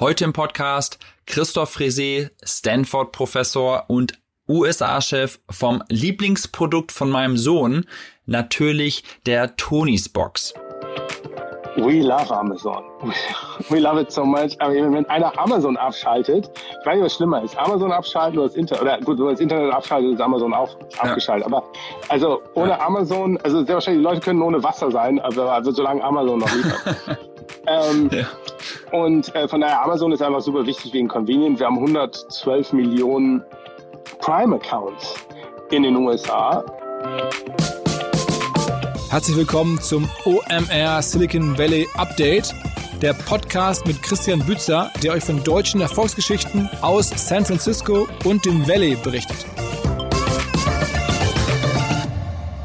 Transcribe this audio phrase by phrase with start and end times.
[0.00, 4.12] Heute im Podcast Christoph Fresé, Stanford-Professor und
[4.48, 7.84] USA-Chef vom Lieblingsprodukt von meinem Sohn,
[8.24, 10.54] natürlich der Tonys Box.
[11.74, 12.84] We love Amazon.
[13.70, 14.54] We love it so much.
[14.60, 16.48] Aber wenn einer Amazon abschaltet,
[16.80, 17.58] ich weiß nicht, was schlimmer ist.
[17.58, 20.76] Amazon abschalten oder das Internet, oder gut, wenn man das Internet abschaltet, ist Amazon auch
[20.94, 21.10] ja.
[21.10, 21.44] abgeschaltet.
[21.44, 21.64] Aber
[22.08, 22.80] also ohne ja.
[22.86, 26.54] Amazon, also sehr wahrscheinlich, die Leute können ohne Wasser sein, aber also solange Amazon noch
[26.54, 27.18] liefert.
[27.66, 28.26] ähm, ja.
[28.92, 31.60] Und äh, von daher, Amazon ist einfach super wichtig wegen Convenience.
[31.60, 33.42] Wir haben 112 Millionen
[34.20, 35.14] Prime-Accounts
[35.70, 36.64] in den USA.
[39.10, 42.54] Herzlich willkommen zum OMR Silicon Valley Update,
[43.00, 48.66] der Podcast mit Christian Bützer, der euch von deutschen Erfolgsgeschichten aus San Francisco und dem
[48.68, 49.46] Valley berichtet.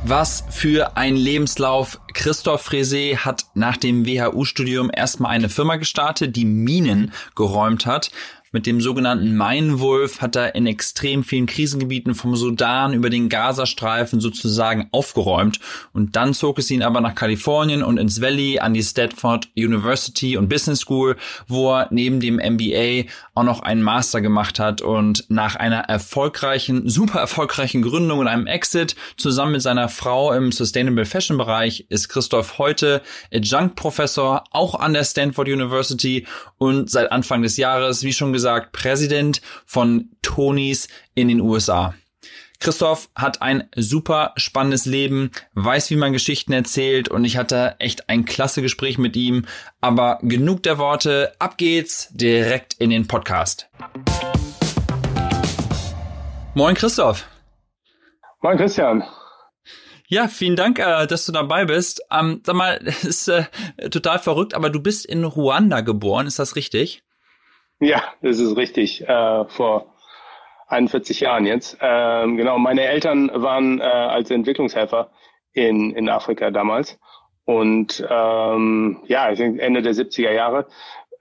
[0.06, 2.02] Was für ein Lebenslauf.
[2.14, 8.12] Christoph Fresé hat nach dem WHU-Studium erstmal eine Firma gestartet, die Minen geräumt hat.
[8.56, 14.20] Mit dem sogenannten Mainwolf hat er in extrem vielen Krisengebieten vom Sudan über den Gazastreifen
[14.20, 15.60] sozusagen aufgeräumt.
[15.92, 20.38] Und dann zog es ihn aber nach Kalifornien und ins Valley an die Stanford University
[20.38, 21.16] und Business School,
[21.48, 26.88] wo er neben dem MBA auch noch einen Master gemacht hat und nach einer erfolgreichen,
[26.88, 32.08] super erfolgreichen Gründung und einem Exit zusammen mit seiner Frau im Sustainable Fashion Bereich ist
[32.08, 33.02] Christoph heute
[33.34, 36.28] Adjunct Professor auch an der Stanford University
[36.60, 41.94] und seit Anfang des Jahres, wie schon gesagt, gesagt, Präsident von Tonys in den USA.
[42.60, 48.10] Christoph hat ein super spannendes Leben, weiß, wie man Geschichten erzählt und ich hatte echt
[48.10, 49.46] ein klasse Gespräch mit ihm.
[49.80, 53.70] Aber genug der Worte, ab geht's direkt in den Podcast.
[56.54, 57.26] Moin Christoph.
[58.42, 59.06] Moin Christian.
[60.08, 62.02] Ja, vielen Dank, äh, dass du dabei bist.
[62.12, 63.46] Ähm, sag mal, das ist äh,
[63.90, 67.04] total verrückt, aber du bist in Ruanda geboren, ist das richtig?
[67.80, 69.08] Ja, das ist richtig.
[69.08, 69.94] Äh, vor
[70.68, 71.78] 41 Jahren jetzt.
[71.82, 75.12] Ähm, genau, meine Eltern waren äh, als Entwicklungshelfer
[75.54, 77.00] in, in Afrika damals.
[77.46, 80.68] Und ähm, ja, ich denke Ende der 70er Jahre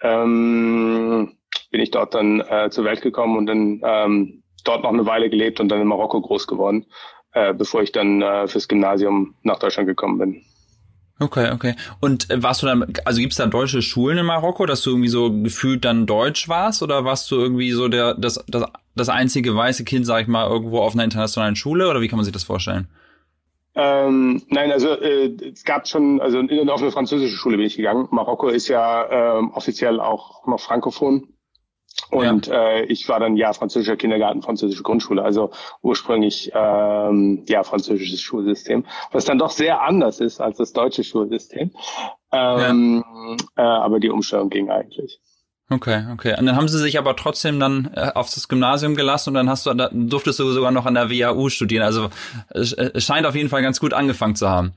[0.02, 1.36] ähm,
[1.70, 5.30] bin ich dort dann äh, zur Welt gekommen und dann ähm, dort noch eine Weile
[5.30, 6.86] gelebt und dann in Marokko groß geworden,
[7.32, 10.44] äh, bevor ich dann äh, fürs Gymnasium nach Deutschland gekommen bin.
[11.22, 11.76] Okay, okay.
[12.00, 15.08] Und äh, warst du dann, also gibt's da deutsche Schulen in Marokko, dass du irgendwie
[15.08, 18.64] so gefühlt dann Deutsch warst oder warst du irgendwie so der das das,
[18.96, 22.16] das einzige weiße Kind, sag ich mal, irgendwo auf einer internationalen Schule oder wie kann
[22.16, 22.88] man sich das vorstellen?
[23.74, 27.76] Ähm, nein, also äh, es gab schon, also in, auf eine französische Schule bin ich
[27.76, 28.08] gegangen.
[28.10, 31.28] Marokko ist ja ähm, offiziell auch noch frankophon.
[32.10, 32.54] Und ja.
[32.54, 35.50] äh, ich war dann ja französischer Kindergarten, französische Grundschule, also
[35.82, 41.70] ursprünglich ähm, ja französisches Schulsystem, was dann doch sehr anders ist als das deutsche Schulsystem.
[42.30, 43.04] Ähm,
[43.56, 43.64] ja.
[43.64, 45.20] äh, aber die Umstellung ging eigentlich.
[45.70, 46.36] Okay, okay.
[46.38, 49.48] Und dann haben sie sich aber trotzdem dann äh, auf das Gymnasium gelassen und dann
[49.48, 51.82] hast du, dann durftest du sogar noch an der WHU studieren.
[51.82, 52.10] Also
[52.50, 54.74] es, es scheint auf jeden Fall ganz gut angefangen zu haben.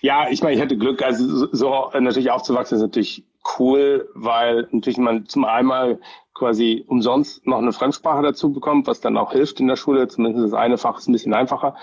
[0.00, 3.24] Ja, ich meine, ich hatte Glück, also so natürlich aufzuwachsen ist natürlich
[3.58, 6.00] cool, weil natürlich man zum einmal
[6.34, 10.08] quasi umsonst noch eine Fremdsprache dazu bekommt, was dann auch hilft in der Schule.
[10.08, 11.76] Zumindest das eine Fach ist ein bisschen einfacher.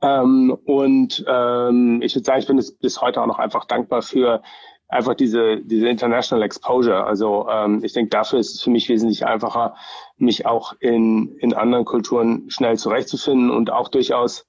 [0.00, 4.42] Ähm, und ähm, ich würde sagen, ich bin bis heute auch noch einfach dankbar für
[4.88, 7.04] einfach diese, diese International Exposure.
[7.04, 9.74] Also ähm, ich denke, dafür ist es für mich wesentlich einfacher,
[10.18, 14.46] mich auch in, in anderen Kulturen schnell zurechtzufinden und auch durchaus,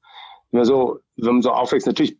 [0.51, 2.17] wenn man so, wenn man so aufwächst, natürlich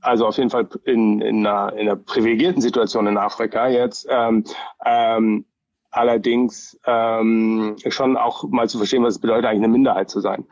[0.00, 4.44] also auf jeden Fall in, in, einer, in einer privilegierten Situation in Afrika jetzt, ähm,
[4.84, 5.44] ähm,
[5.90, 10.46] allerdings ähm, schon auch mal zu verstehen, was es bedeutet, eigentlich eine Minderheit zu sein.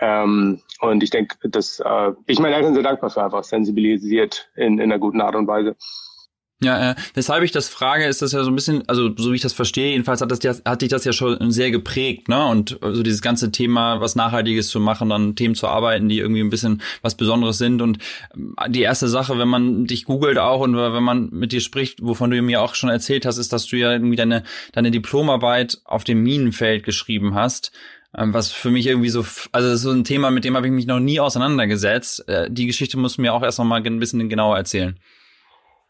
[0.00, 4.78] Ähm, und ich denke, dass äh, ich meine Eltern sehr dankbar für einfach sensibilisiert in,
[4.78, 5.76] in einer guten Art und Weise.
[6.64, 9.36] Ja, äh, weshalb ich das frage, ist das ja so ein bisschen, also so wie
[9.36, 12.42] ich das verstehe, jedenfalls hat das hat dich das ja schon sehr geprägt, ne?
[12.46, 16.18] Und so also dieses ganze Thema, was Nachhaltiges zu machen, dann Themen zu arbeiten, die
[16.18, 17.82] irgendwie ein bisschen was Besonderes sind.
[17.82, 17.98] Und
[18.34, 22.02] ähm, die erste Sache, wenn man dich googelt auch und wenn man mit dir spricht,
[22.02, 24.42] wovon du mir auch schon erzählt hast, ist, dass du ja irgendwie deine,
[24.72, 27.72] deine Diplomarbeit auf dem Minenfeld geschrieben hast
[28.16, 30.68] ähm, was für mich irgendwie so, also das ist so ein Thema, mit dem habe
[30.68, 32.28] ich mich noch nie auseinandergesetzt.
[32.28, 34.96] Äh, die Geschichte musst du mir auch erst noch mal ein bisschen genauer erzählen.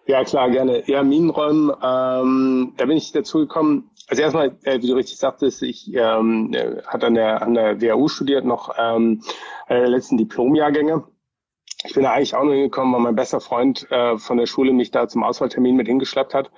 [0.07, 0.83] Ja, klar, gerne.
[0.87, 3.91] Ja, Minenräumen, ähm, da bin ich dazu gekommen.
[4.07, 7.81] Also erstmal, äh, wie du richtig sagtest, ich ähm, äh, hatte an der, an der
[7.81, 9.23] WHU studiert, noch ähm,
[9.69, 11.05] äh, letzten Diplomjahrgänge.
[11.87, 14.73] Ich bin da eigentlich auch nur hingekommen, weil mein bester Freund äh, von der Schule
[14.73, 16.51] mich da zum Auswahltermin mit hingeschleppt hat.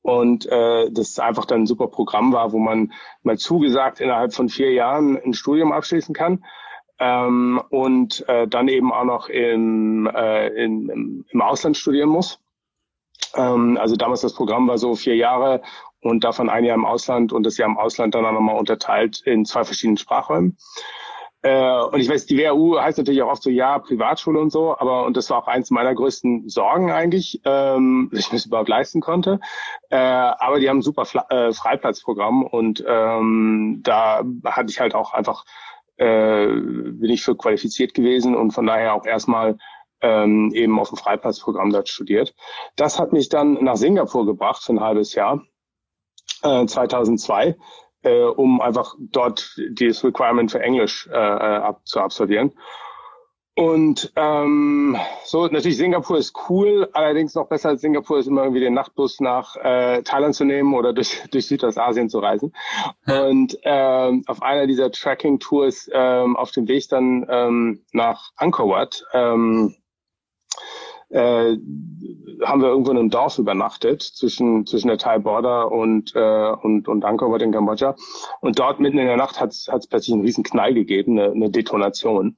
[0.00, 2.92] Und äh, das einfach dann ein super Programm war, wo man
[3.22, 6.44] mal zugesagt innerhalb von vier Jahren ein Studium abschließen kann.
[6.98, 12.40] Ähm, und äh, dann eben auch noch im, äh, in, im Ausland studieren muss.
[13.34, 15.62] Ähm, also damals das Programm war so vier Jahre
[16.00, 19.20] und davon ein Jahr im Ausland und das Jahr im Ausland dann auch nochmal unterteilt
[19.24, 20.56] in zwei verschiedenen Sprachräumen.
[21.46, 24.76] Äh, und ich weiß, die WHU heißt natürlich auch oft so, ja, Privatschule und so,
[24.76, 28.46] aber und das war auch eins meiner größten Sorgen eigentlich, ähm, dass ich mir das
[28.46, 29.38] überhaupt leisten konnte.
[29.90, 34.96] Äh, aber die haben ein super Fla äh, Freiplatzprogramm und ähm, da hatte ich halt
[34.96, 35.44] auch einfach,
[35.98, 39.56] äh, bin ich für qualifiziert gewesen und von daher auch erstmal
[40.00, 42.34] ähm, eben auf dem Freiplatzprogramm dort studiert.
[42.76, 45.42] Das hat mich dann nach Singapur gebracht für ein halbes Jahr,
[46.42, 47.56] äh, 2002
[48.06, 52.52] äh, um einfach dort dieses Requirement für Englisch äh, äh, ab, zu absolvieren.
[53.58, 58.60] Und ähm, so natürlich Singapur ist cool, allerdings noch besser als Singapur ist immer irgendwie
[58.60, 62.52] den Nachtbus nach äh, Thailand zu nehmen oder durch, durch Südostasien zu reisen.
[63.06, 69.04] Und ähm, auf einer dieser Tracking-Tours ähm, auf dem Weg dann ähm, nach Angkor Wat
[69.14, 69.74] ähm,
[71.10, 71.56] äh,
[72.44, 76.88] haben wir irgendwo in einem Dorf übernachtet zwischen zwischen der Thai Border und äh, und
[76.88, 77.94] und Angkor in Kambodscha
[78.40, 81.50] und dort mitten in der Nacht hat es plötzlich einen riesen Knall gegeben, eine, eine
[81.50, 82.36] Detonation.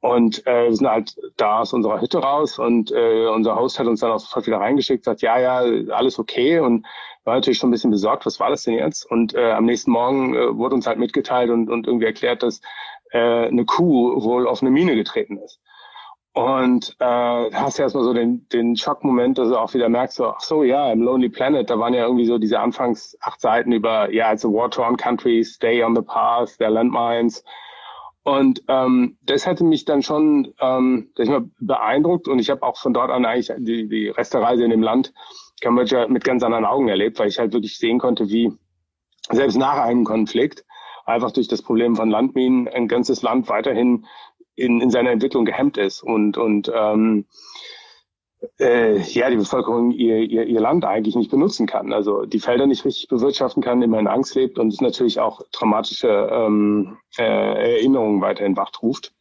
[0.00, 3.88] Und äh, wir sind halt da aus unserer Hütte raus und äh, unser Host hat
[3.88, 5.56] uns dann auch sofort wieder reingeschickt, sagt, ja, ja,
[5.92, 6.86] alles okay und
[7.24, 9.10] war natürlich schon ein bisschen besorgt, was war das denn jetzt?
[9.10, 12.60] Und äh, am nächsten Morgen äh, wurde uns halt mitgeteilt und, und irgendwie erklärt, dass
[13.10, 15.60] äh, eine Kuh wohl auf eine Mine getreten ist.
[16.38, 20.40] Und äh, hast erstmal so den, den Schockmoment, dass du auch wieder merkst, so, ach
[20.40, 24.12] so, ja, im Lonely Planet, da waren ja irgendwie so diese anfangs acht Seiten über,
[24.12, 27.42] ja, it's a war-torn country, stay on the path, there landmines.
[28.22, 32.76] Und ähm, das hätte mich dann schon ähm, ich mal, beeindruckt und ich habe auch
[32.76, 35.12] von dort an eigentlich die, die Rest der Reise in dem Land
[35.60, 38.52] Kambodscha mit ganz anderen Augen erlebt, weil ich halt wirklich sehen konnte, wie
[39.28, 40.64] selbst nach einem Konflikt
[41.04, 44.04] einfach durch das Problem von Landminen ein ganzes Land weiterhin
[44.58, 47.26] in, in seiner Entwicklung gehemmt ist und, und ähm,
[48.60, 51.92] äh, ja, die Bevölkerung ihr, ihr, ihr Land eigentlich nicht benutzen kann.
[51.92, 55.42] Also die Felder nicht richtig bewirtschaften kann, immer in Angst lebt und es natürlich auch
[55.52, 59.12] dramatische ähm, äh, Erinnerungen weiterhin wachruft.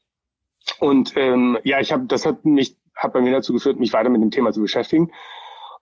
[0.80, 4.10] Und ähm, ja, ich habe, das hat mich, hat bei mir dazu geführt, mich weiter
[4.10, 5.12] mit dem Thema zu beschäftigen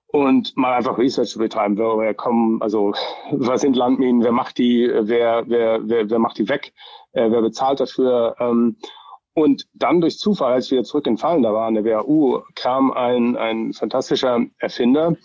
[0.07, 1.77] und mal einfach Research zu betreiben.
[1.77, 2.93] Woher kommen, also
[3.31, 6.73] was sind Landminen, wer macht die, wer, wer, wer, wer macht die weg,
[7.13, 8.35] äh, wer bezahlt dafür?
[8.39, 8.77] Ähm,
[9.35, 13.35] und dann durch Zufall, als wir zurück in Fallen da waren, der WHU, kam ein,
[13.35, 15.17] ein fantastischer Erfinder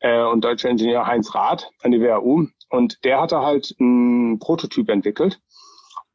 [0.00, 2.46] äh, und deutscher Ingenieur Heinz Rath an die WHU.
[2.70, 5.40] Und der hatte halt einen Prototyp entwickelt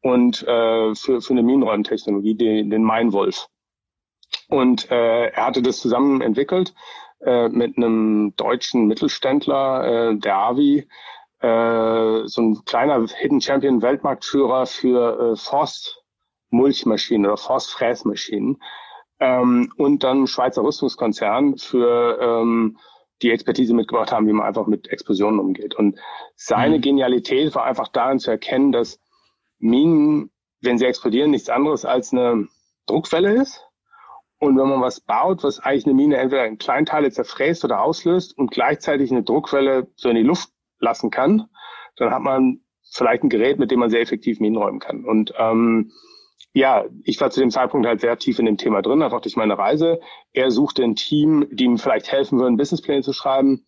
[0.01, 3.47] und äh, für, für eine Minenräumtechnologie, den, den Mainwolf.
[4.49, 6.73] Und äh, er hatte das zusammen entwickelt
[7.21, 10.87] äh, mit einem deutschen Mittelständler, äh, der Avi,
[11.39, 16.02] äh, so ein kleiner Hidden Champion Weltmarktführer für äh, Forst
[16.53, 18.61] Mulchmaschinen oder Forstfräsmaschinen
[19.19, 22.77] ähm, und dann Schweizer Rüstungskonzern für ähm,
[23.21, 25.75] die Expertise mitgebracht haben, wie man einfach mit Explosionen umgeht.
[25.75, 25.99] Und
[26.35, 26.81] seine mhm.
[26.81, 28.99] Genialität war einfach darin zu erkennen, dass
[29.59, 32.47] Minen, wenn sie explodieren, nichts anderes als eine
[32.85, 33.65] Druckwelle ist.
[34.39, 38.37] Und wenn man was baut, was eigentlich eine Mine entweder in Kleinteile zerfräst oder auslöst
[38.37, 40.49] und gleichzeitig eine Druckwelle so in die Luft
[40.79, 41.47] lassen kann,
[41.95, 42.59] dann hat man
[42.91, 45.05] vielleicht ein Gerät, mit dem man sehr effektiv Minen räumen kann.
[45.05, 45.93] Und ähm,
[46.53, 49.35] ja, ich war zu dem Zeitpunkt halt sehr tief in dem Thema drin, einfach durch
[49.35, 49.99] meine Reise.
[50.33, 53.65] Er suchte ein Team, die ihm vielleicht helfen würden, Businesspläne zu schreiben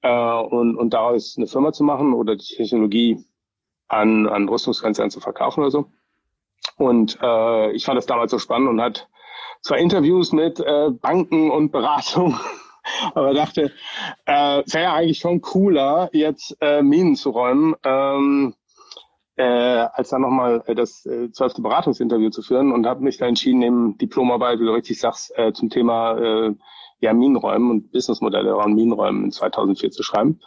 [0.00, 3.22] äh, und, und daraus eine Firma zu machen oder die Technologie
[3.86, 5.90] an, an Rüstungskonzernen zu verkaufen oder so.
[6.76, 9.08] Und äh, ich fand das damals so spannend und hat
[9.60, 12.38] zwar Interviews mit äh, Banken und Beratung,
[13.14, 13.72] aber dachte,
[14.24, 17.74] äh, wäre eigentlich schon cooler, jetzt äh, Minen zu räumen.
[17.84, 18.54] Ähm,
[19.42, 23.30] äh, als dann nochmal äh, das äh, zwölfte Beratungsinterview zu führen und habe mich dann
[23.30, 26.54] entschieden, neben Diplomarbeit, wie du richtig sagst, äh, zum Thema äh,
[27.00, 30.40] ja, Minenräumen und Businessmodelle an Minenräumen in 2004 zu schreiben.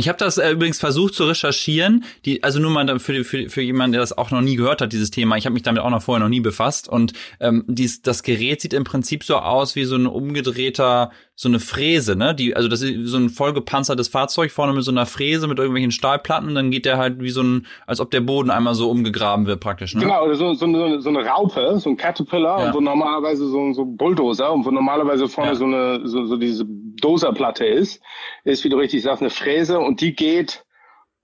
[0.00, 3.60] Ich habe das äh, übrigens versucht zu recherchieren, die, also nur mal für, für, für
[3.60, 5.36] jemanden, der das auch noch nie gehört hat, dieses Thema.
[5.36, 6.88] Ich habe mich damit auch noch vorher noch nie befasst.
[6.88, 11.48] Und ähm, dies, das Gerät sieht im Prinzip so aus wie so ein umgedrehter, so
[11.48, 12.34] eine Fräse, ne?
[12.34, 15.90] Die, also das ist so ein vollgepanzertes Fahrzeug vorne mit so einer Fräse mit irgendwelchen
[15.90, 18.90] Stahlplatten und dann geht der halt wie so ein, als ob der Boden einmal so
[18.90, 19.94] umgegraben wird praktisch.
[19.94, 20.02] Ne?
[20.02, 22.74] Genau, so, so, eine, so eine Raupe, so ein Caterpillar, ja.
[22.74, 25.56] wo normalerweise so, so ein Bulldozer und wo normalerweise vorne ja.
[25.56, 26.66] so eine so, so diese
[27.00, 28.02] Doserplatte ist,
[28.44, 30.64] ist, wie du richtig sagst, eine Fräse und die geht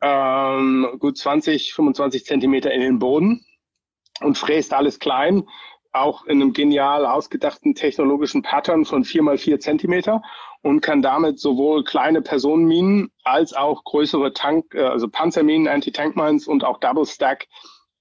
[0.03, 3.45] ähm, gut 20, 25 Zentimeter in den Boden
[4.21, 5.49] und fräst alles klein,
[5.93, 10.23] auch in einem genial ausgedachten technologischen Pattern von vier mal vier Zentimeter
[10.63, 16.65] und kann damit sowohl kleine Personenminen als auch größere Tank, äh, also Panzerminen, Anti-Tank-Mines und
[16.65, 17.47] auch Double Stack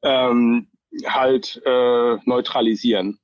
[0.04, 0.70] ähm,
[1.06, 3.20] halt äh, neutralisieren.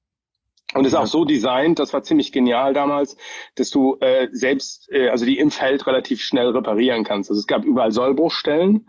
[0.74, 3.18] Und ist auch so designt, das war ziemlich genial damals,
[3.56, 7.30] dass du äh, selbst, äh, also die im Feld relativ schnell reparieren kannst.
[7.30, 8.88] Also es gab überall Sollbruchstellen,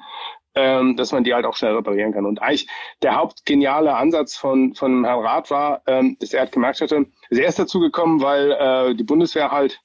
[0.54, 2.26] ähm, dass man die halt auch schnell reparieren kann.
[2.26, 2.68] Und eigentlich
[3.02, 7.46] der hauptgeniale Ansatz von, von Herrn Rath war, ähm, dass er hat gemerkt hatte, er
[7.46, 9.80] ist dazu gekommen, weil äh, die Bundeswehr halt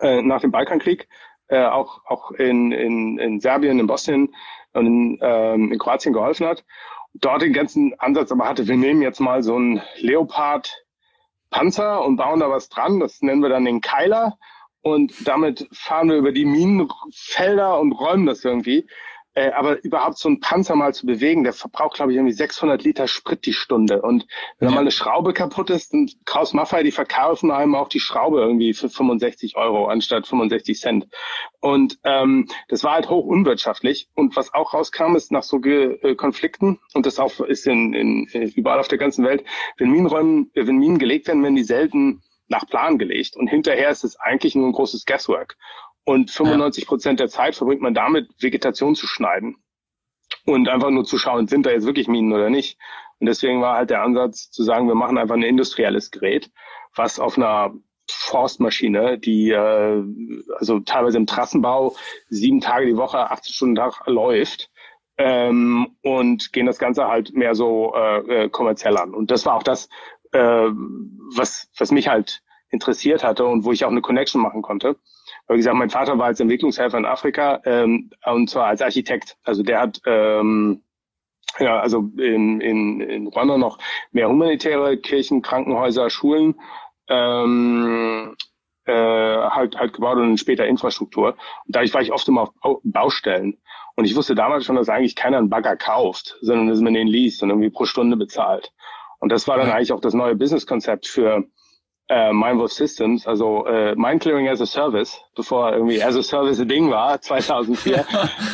[0.00, 1.08] äh, nach dem Balkankrieg
[1.48, 4.34] äh, auch, auch in, in, in Serbien, in Bosnien
[4.72, 6.64] und in, ähm, in Kroatien geholfen hat.
[7.14, 10.83] Dort den ganzen Ansatz aber hatte, wir nehmen jetzt mal so einen Leopard
[11.54, 14.38] Panzer und bauen da was dran, das nennen wir dann den Keiler
[14.82, 18.88] und damit fahren wir über die Minenfelder und räumen das irgendwie.
[19.34, 22.82] Äh, aber überhaupt so einen Panzer mal zu bewegen, der verbraucht, glaube ich, irgendwie 600
[22.84, 24.00] Liter Sprit die Stunde.
[24.00, 24.26] Und
[24.58, 24.74] wenn ja.
[24.74, 28.74] mal eine Schraube kaputt ist, dann Kraus Maffei, die verkaufen einem auch die Schraube irgendwie
[28.74, 31.08] für 65 Euro anstatt 65 Cent.
[31.60, 34.08] Und ähm, das war halt hoch unwirtschaftlich.
[34.14, 37.92] Und was auch rauskam, ist nach so Ge äh, Konflikten, und das auch ist in,
[37.92, 39.44] in, äh, überall auf der ganzen Welt,
[39.78, 43.36] wenn Minenräumen, äh, wenn Minen gelegt werden, werden die selten nach Plan gelegt.
[43.36, 45.56] Und hinterher ist es eigentlich nur ein großes Guesswork.
[46.04, 49.56] Und 95 Prozent der Zeit verbringt man damit, Vegetation zu schneiden.
[50.46, 52.78] Und einfach nur zu schauen, sind da jetzt wirklich Minen oder nicht.
[53.18, 56.50] Und deswegen war halt der Ansatz zu sagen, wir machen einfach ein industrielles Gerät,
[56.94, 57.74] was auf einer
[58.10, 60.02] Forstmaschine, die äh,
[60.58, 61.96] also teilweise im Trassenbau
[62.28, 64.70] sieben Tage die Woche, 80 Stunden Tag läuft
[65.16, 69.14] ähm, und gehen das Ganze halt mehr so äh, äh, kommerziell an.
[69.14, 69.88] Und das war auch das,
[70.32, 74.96] äh, was, was mich halt interessiert hatte und wo ich auch eine Connection machen konnte.
[75.48, 79.36] Wie gesagt, mein Vater war als Entwicklungshelfer in Afrika ähm, und zwar als Architekt.
[79.44, 80.82] Also der hat ähm,
[81.58, 83.78] ja, also in, in, in Rwanda noch
[84.12, 86.56] mehr humanitäre Kirchen, Krankenhäuser, Schulen
[87.08, 88.34] ähm,
[88.86, 91.30] äh, halt, halt gebaut und später Infrastruktur.
[91.66, 93.58] Und dadurch war ich oft immer auf Baustellen.
[93.96, 97.06] Und ich wusste damals schon, dass eigentlich keiner einen Bagger kauft, sondern dass man den
[97.06, 98.72] liest und irgendwie pro Stunde bezahlt.
[99.20, 101.44] Und das war dann eigentlich auch das neue Businesskonzept für
[102.14, 106.60] äh, Mindwolf Systems, also äh, Mind Clearing as a Service, bevor irgendwie as a Service
[106.60, 108.06] ein Ding war, 2004,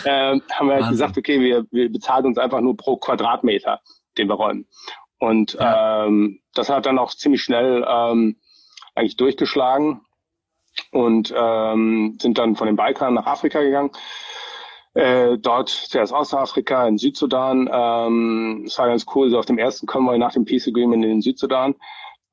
[0.05, 3.81] äh, haben wir halt gesagt, okay, wir, wir bezahlen uns einfach nur pro Quadratmeter,
[4.17, 4.67] den wir räumen.
[5.19, 6.07] Und ja.
[6.07, 8.37] ähm, das hat dann auch ziemlich schnell ähm,
[8.95, 10.01] eigentlich durchgeschlagen
[10.91, 13.91] und ähm, sind dann von den Balkan nach Afrika gegangen.
[14.95, 17.69] Äh, dort zuerst Ostafrika, in Südsudan.
[17.71, 21.11] Ähm, es war ganz cool, so auf dem ersten Konvoi nach dem Peace Agreement in
[21.11, 21.75] den Südsudan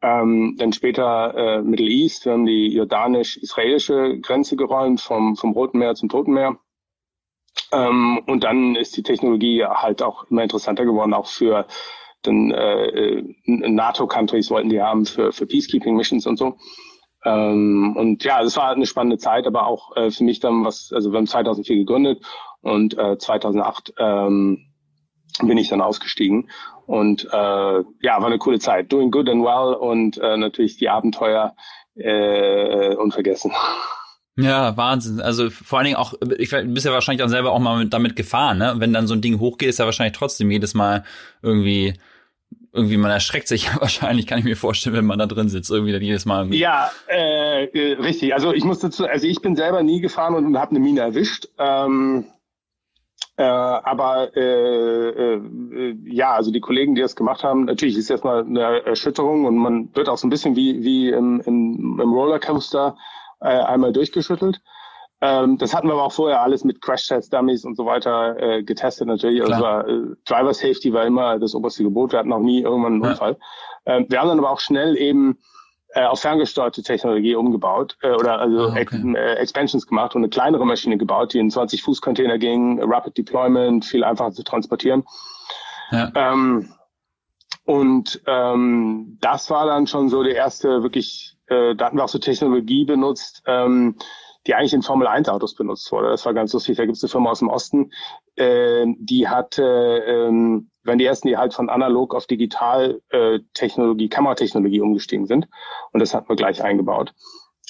[0.01, 5.79] ähm, dann später äh, Middle East, wir haben die jordanisch-israelische Grenze geräumt vom, vom Roten
[5.79, 6.57] Meer zum Toten Meer.
[7.71, 11.65] Ähm, und dann ist die Technologie halt auch immer interessanter geworden, auch für
[12.21, 16.57] dann äh, äh NATO-Countries wollten die haben für, für Peacekeeping-Missions und so.
[17.25, 20.91] Ähm, und ja, das war eine spannende Zeit, aber auch äh, für mich dann was,
[20.93, 22.23] also wir haben 2004 gegründet
[22.61, 24.67] und äh, 2008 ähm,
[25.41, 26.49] bin ich dann ausgestiegen.
[26.87, 27.83] Und äh, ja,
[28.19, 28.91] war eine coole Zeit.
[28.91, 31.53] Doing good and well und äh, natürlich die Abenteuer
[31.95, 33.51] äh, unvergessen.
[34.37, 35.19] Ja, Wahnsinn.
[35.19, 38.15] Also vor allen Dingen auch, ich bist ja wahrscheinlich auch selber auch mal mit, damit
[38.15, 38.75] gefahren, ne?
[38.77, 41.03] Wenn dann so ein Ding hochgeht, ist ja wahrscheinlich trotzdem jedes Mal
[41.41, 41.95] irgendwie
[42.71, 45.71] irgendwie man erschreckt sich ja wahrscheinlich, kann ich mir vorstellen, wenn man da drin sitzt,
[45.71, 46.41] irgendwie dann jedes Mal.
[46.43, 46.59] Irgendwie.
[46.59, 48.33] Ja, äh, äh richtig.
[48.33, 51.01] Also ich musste zu, also ich bin selber nie gefahren und, und habe eine Mine
[51.01, 51.49] erwischt.
[51.57, 52.25] Ähm,
[53.37, 58.41] äh, aber äh, äh, ja, also die Kollegen, die das gemacht haben, natürlich ist erstmal
[58.43, 62.97] eine Erschütterung und man wird auch so ein bisschen wie, wie im, im, im Rollercoaster
[63.41, 64.59] äh, einmal durchgeschüttelt.
[65.21, 69.07] Ähm, das hatten wir aber auch vorher alles mit Crash-Test-Dummies und so weiter äh, getestet
[69.07, 69.41] natürlich.
[69.41, 72.13] Also war, äh, Driver Safety war immer das oberste Gebot.
[72.13, 73.09] Wir hatten auch nie irgendwann einen ja.
[73.11, 73.37] Unfall.
[73.85, 75.37] Ähm, wir haben dann aber auch schnell eben
[75.97, 79.15] äh, auf ferngesteuerte Technologie umgebaut äh, oder also oh, okay.
[79.15, 83.17] Äh, Expansions gemacht und eine kleinere Maschine gebaut, die in 20 Fuß Container ging, Rapid
[83.17, 85.05] Deployment, viel einfacher zu transportieren.
[85.91, 86.11] Ja.
[86.13, 86.71] Ähm,
[87.65, 92.09] und ähm, das war dann schon so der erste wirklich, äh, da hatten wir auch
[92.09, 93.95] so Technologie benutzt, ähm,
[94.47, 96.09] die eigentlich in Formel 1 Autos benutzt wurde.
[96.09, 96.77] Das war ganz lustig.
[96.77, 97.91] Da gibt es eine Firma aus dem Osten,
[98.35, 99.63] äh, die hatte,
[100.07, 105.47] ähm, wenn die ersten, die halt von analog auf digital äh, Technologie, Kameratechnologie umgestiegen sind.
[105.91, 107.13] Und das hatten wir gleich eingebaut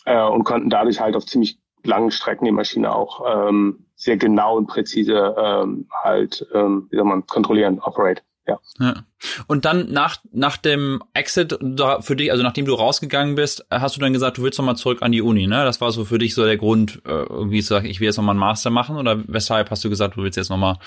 [0.06, 4.58] äh, und konnten dadurch halt auf ziemlich langen Strecken die Maschine auch ähm, sehr genau
[4.58, 8.22] und präzise ähm, halt, ähm, wie soll man, kontrollieren, operate.
[8.48, 8.60] Ja.
[8.80, 8.94] ja.
[9.48, 13.96] Und dann nach, nach dem Exit da für dich, also nachdem du rausgegangen bist, hast
[13.96, 15.66] du dann gesagt, du willst nochmal zurück an die Uni, ne?
[15.66, 18.18] Das war so für dich so der Grund, äh, irgendwie zu sagen, ich will jetzt
[18.18, 20.78] nochmal einen Master machen oder weshalb hast du gesagt, du willst jetzt nochmal?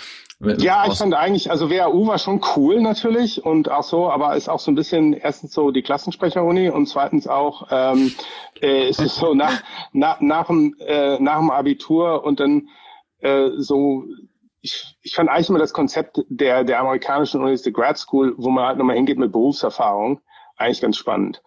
[0.40, 4.49] Ja, ich fand eigentlich, also WHU war schon cool natürlich und auch so, aber ist
[4.49, 8.14] auch so ein bisschen erstens so die Klassensprecher-Uni und zweitens auch ähm,
[8.62, 9.62] äh, ist es so nach,
[9.93, 12.69] nach, nach, dem, äh, nach dem Abitur und dann
[13.21, 14.05] äh, so
[14.62, 18.67] ich, ich fand eigentlich immer das Konzept der, der amerikanischen Universität Grad School, wo man
[18.67, 20.21] halt nochmal hingeht mit Berufserfahrung,
[20.57, 21.43] eigentlich ganz spannend.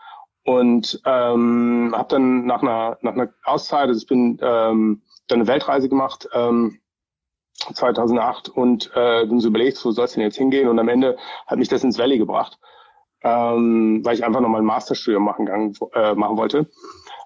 [0.45, 5.47] Und ähm, habe dann nach einer, nach einer Auszeit, also ich bin ähm, dann eine
[5.47, 6.79] Weltreise gemacht, ähm,
[7.73, 10.67] 2008 und äh, dann so überlegt, wo soll es denn jetzt hingehen?
[10.67, 12.59] Und am Ende hat mich das ins Valley gebracht,
[13.21, 16.69] ähm, weil ich einfach nochmal ein Masterstudium machen, gang, äh, machen wollte.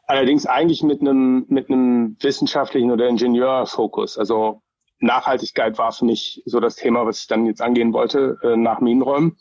[0.06, 4.18] Allerdings eigentlich mit einem mit einem wissenschaftlichen oder Ingenieurfokus.
[4.18, 4.62] Also
[5.00, 8.80] Nachhaltigkeit war für mich so das Thema, was ich dann jetzt angehen wollte äh, nach
[8.80, 9.38] Minenräumen.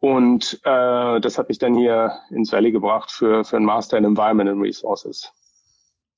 [0.00, 4.04] Und äh, das hat mich dann hier ins Valley gebracht für, für ein Master in
[4.04, 5.32] Environment and Resources.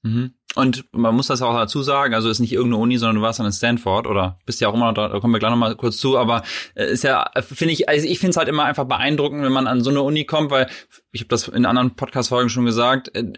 [0.06, 0.30] Mhm.
[0.54, 3.38] Und man muss das auch dazu sagen, also ist nicht irgendeine Uni, sondern du warst
[3.38, 5.98] dann in Stanford oder bist ja auch immer da, da kommen wir gleich nochmal kurz
[5.98, 6.44] zu, aber
[6.74, 9.66] äh, ist ja, finde ich, also ich finde es halt immer einfach beeindruckend, wenn man
[9.66, 10.66] an so eine Uni kommt, weil
[11.12, 13.32] ich habe das in anderen Podcast-Folgen schon gesagt, äh,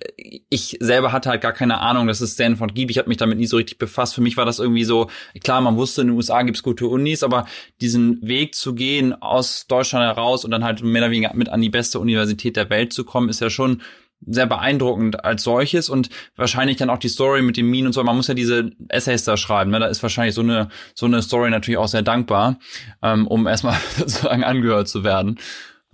[0.48, 2.92] ich selber hatte halt gar keine Ahnung, dass es Stanford gibt.
[2.92, 4.14] Ich habe mich damit nie so richtig befasst.
[4.14, 5.10] Für mich war das irgendwie so,
[5.42, 7.46] klar, man wusste, in den USA gibt's gute Unis, aber
[7.80, 11.62] diesen Weg zu gehen aus Deutschland heraus und dann halt mehr oder weniger mit an
[11.62, 13.82] die beste Universität der Welt zu kommen, ist ja schon
[14.26, 18.02] sehr beeindruckend als solches und wahrscheinlich dann auch die Story mit dem Minen und so.
[18.02, 19.70] Man muss ja diese Essays da schreiben.
[19.70, 19.78] Ne?
[19.78, 22.58] Da ist wahrscheinlich so eine so eine Story natürlich auch sehr dankbar,
[23.02, 25.38] ähm, um erstmal sozusagen angehört zu werden.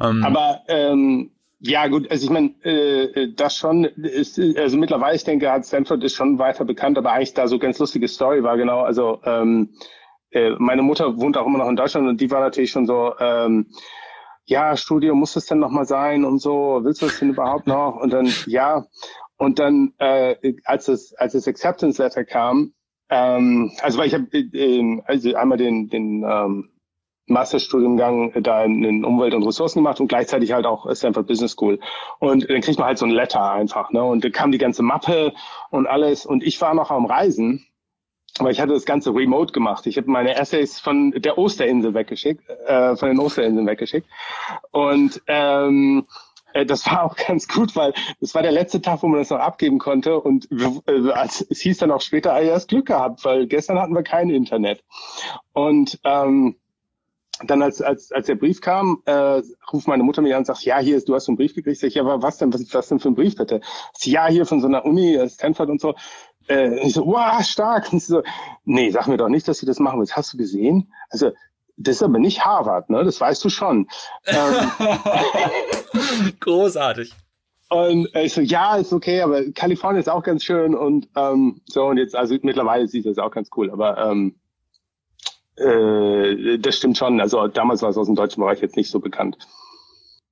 [0.00, 5.24] Ähm, Aber ähm, ja gut, also ich meine, äh, das schon ist, also mittlerweile, ich
[5.24, 8.82] denke, Stanford ist schon weiter bekannt, aber eigentlich da so ganz lustige Story war genau,
[8.82, 9.70] also ähm,
[10.30, 13.14] äh, meine Mutter wohnt auch immer noch in Deutschland und die war natürlich schon so,
[13.18, 13.66] ähm,
[14.46, 17.96] ja, Studio muss es denn nochmal sein und so, willst du es denn überhaupt noch?
[17.96, 18.86] Und dann, ja.
[19.36, 22.72] Und dann, äh, als es, als das Acceptance Letter kam,
[23.10, 26.70] ähm, also weil ich habe äh, also einmal den, den ähm,
[27.26, 31.80] Masterstudiengang da in Umwelt und Ressourcen gemacht und gleichzeitig halt auch Stanford Business School.
[32.18, 34.04] Und dann kriegt man halt so ein Letter einfach, ne?
[34.04, 35.32] Und da kam die ganze Mappe
[35.70, 36.26] und alles.
[36.26, 37.66] Und ich war noch am Reisen
[38.38, 39.86] aber ich hatte das Ganze remote gemacht.
[39.86, 44.08] Ich habe meine Essays von der Osterinsel weggeschickt, äh, von den Osterinseln weggeschickt.
[44.72, 46.06] Und ähm,
[46.52, 49.30] äh, das war auch ganz gut, weil das war der letzte Tag, wo man das
[49.30, 50.18] noch abgeben konnte.
[50.18, 51.12] Und äh,
[51.50, 54.82] es hieß dann auch später, ah, hast Glück gehabt, weil gestern hatten wir kein Internet.
[55.52, 56.56] Und ähm,
[57.44, 60.64] dann als, als, als der Brief kam, äh, ruft meine Mutter mich an und sagt,
[60.64, 61.80] ja, hier ist, du hast so einen Brief gekriegt.
[61.80, 63.60] Sag ich, ja, was denn, was, was denn für ein Brief bitte?
[64.02, 65.94] Ja, hier von so einer Uni, Stanford und so.
[66.48, 67.92] Äh, ich so, wow, stark.
[67.92, 68.22] Und so,
[68.64, 70.16] nee, sag mir doch nicht, dass sie das machen willst.
[70.16, 70.92] Hast du gesehen?
[71.10, 71.32] Also,
[71.76, 73.04] das ist aber nicht Harvard, ne?
[73.04, 73.88] Das weißt du schon.
[74.26, 74.70] Ähm,
[76.40, 77.12] Großartig.
[77.70, 81.86] Und ich so, ja, ist okay, aber Kalifornien ist auch ganz schön und ähm, so
[81.86, 84.36] und jetzt, also mittlerweile sieht das auch ganz cool, aber ähm,
[85.56, 87.20] äh, das stimmt schon.
[87.20, 89.38] Also damals war es aus dem deutschen Bereich jetzt nicht so bekannt.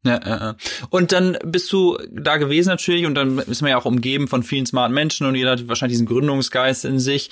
[0.05, 0.57] Ja, ja,
[0.91, 4.43] Und dann bist du da gewesen natürlich und dann ist man ja auch umgeben von
[4.43, 7.31] vielen smarten Menschen und jeder hat wahrscheinlich diesen Gründungsgeist in sich.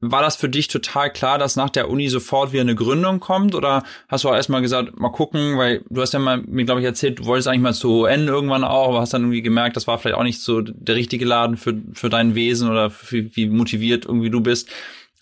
[0.00, 3.54] War das für dich total klar, dass nach der Uni sofort wieder eine Gründung kommt?
[3.56, 6.80] Oder hast du auch erstmal gesagt, mal gucken, weil du hast ja mal, mir glaube
[6.80, 9.76] ich, erzählt, du wolltest eigentlich mal zu UN irgendwann auch, aber hast dann irgendwie gemerkt,
[9.76, 13.34] das war vielleicht auch nicht so der richtige Laden für, für dein Wesen oder für,
[13.36, 14.68] wie motiviert irgendwie du bist.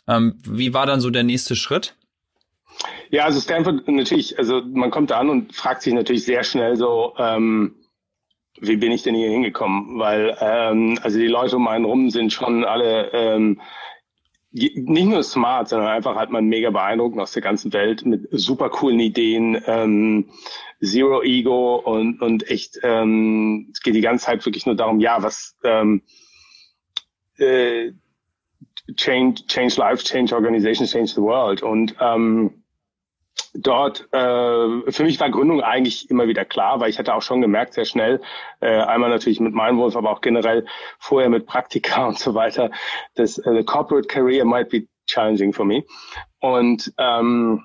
[0.09, 1.95] Ähm, wie war dann so der nächste Schritt?
[3.11, 6.77] Ja, also Stanford natürlich, also man kommt da an und fragt sich natürlich sehr schnell
[6.77, 7.77] so, ähm,
[8.61, 9.99] wie bin ich denn hier hingekommen?
[9.99, 13.61] Weil ähm, also die Leute um einen rum sind schon alle ähm,
[14.51, 18.71] nicht nur smart, sondern einfach hat man mega beeindruckend aus der ganzen Welt mit super
[18.71, 20.31] coolen Ideen, ähm,
[20.83, 25.23] Zero Ego und und echt ähm, es geht die ganze Zeit wirklich nur darum, ja,
[25.23, 26.03] was ähm,
[27.39, 27.93] äh,
[28.95, 32.62] change change life, change organizations, change the world und ähm,
[33.55, 37.40] dort, äh, für mich war Gründung eigentlich immer wieder klar, weil ich hatte auch schon
[37.40, 38.20] gemerkt, sehr schnell,
[38.61, 40.66] äh, einmal natürlich mit Meinwolf, aber auch generell
[40.99, 42.70] vorher mit Praktika und so weiter,
[43.14, 45.85] dass äh, the corporate career might be challenging for me.
[46.40, 47.64] Und ähm,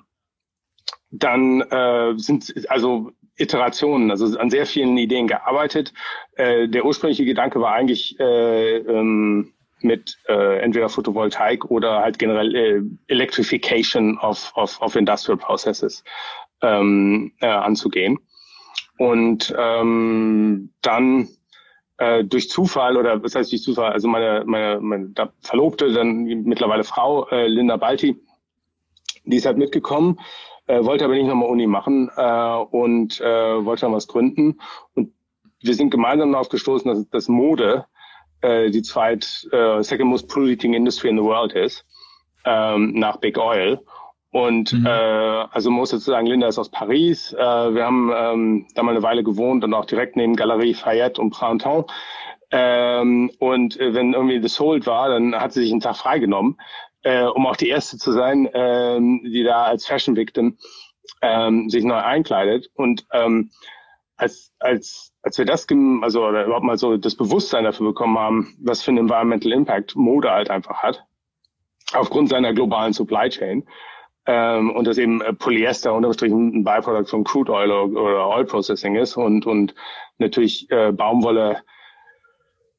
[1.10, 5.92] dann äh, sind also Iterationen, also an sehr vielen Ideen gearbeitet.
[6.36, 9.51] Äh, der ursprüngliche Gedanke war eigentlich äh, ähm,
[9.84, 16.04] mit äh, entweder Photovoltaik oder halt generell äh, Electrification of, of, of Industrial Processes
[16.62, 18.18] ähm, äh, anzugehen.
[18.98, 21.28] Und ähm, dann
[21.98, 26.84] äh, durch Zufall oder was heißt durch Zufall, also meine, meine, meine Verlobte, dann mittlerweile
[26.84, 28.16] Frau äh, Linda Balti,
[29.24, 30.18] die ist halt mitgekommen,
[30.66, 34.58] äh, wollte aber nicht nochmal Uni machen äh, und äh, wollte dann was gründen.
[34.94, 35.12] Und
[35.60, 37.86] wir sind gemeinsam darauf gestoßen, dass, dass Mode
[38.42, 41.84] äh, die zweit äh, second most polluting industry in the world ist,
[42.44, 43.80] ähm, nach Big Oil.
[44.30, 44.86] Und mhm.
[44.86, 47.34] äh, also muss sozusagen, Linda ist aus Paris.
[47.34, 51.20] Äh, wir haben ähm, da mal eine Weile gewohnt und auch direkt neben Galerie Fayette
[51.20, 51.92] und Printemps.
[52.50, 56.58] Ähm, und äh, wenn irgendwie The Sold war, dann hat sie sich einen Tag freigenommen,
[57.02, 60.56] äh, um auch die erste zu sein, ähm, die da als Fashion Victim
[61.20, 62.70] ähm, sich neu einkleidet.
[62.74, 63.50] Und ähm,
[64.16, 65.66] als, als, als wir das,
[66.02, 69.96] also oder überhaupt mal so das Bewusstsein dafür bekommen haben, was für einen Environmental Impact
[69.96, 71.04] Mode halt einfach hat,
[71.92, 73.64] aufgrund seiner globalen Supply Chain,
[74.26, 78.44] ähm, und dass eben äh, Polyester unterm Strich ein Byproduct von Crude Oil oder Oil
[78.44, 79.74] Processing ist und, und
[80.18, 81.62] natürlich äh, Baumwolle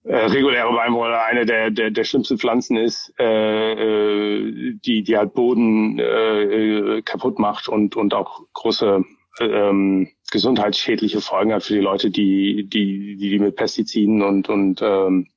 [0.03, 5.33] äh, reguläre Baumwolle eine der, der, der schlimmsten Pflanzen ist, äh, äh, die, die halt
[5.33, 9.03] Boden äh, kaputt macht und, und auch große
[9.39, 14.81] ähm, gesundheitsschädliche Folgen hat für die Leute, die, die, die, die mit Pestiziden und, und
[14.81, 15.27] ähm,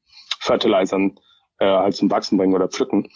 [0.41, 1.19] Fertilizern
[1.59, 3.09] äh, halt zum Wachsen bringen oder pflücken.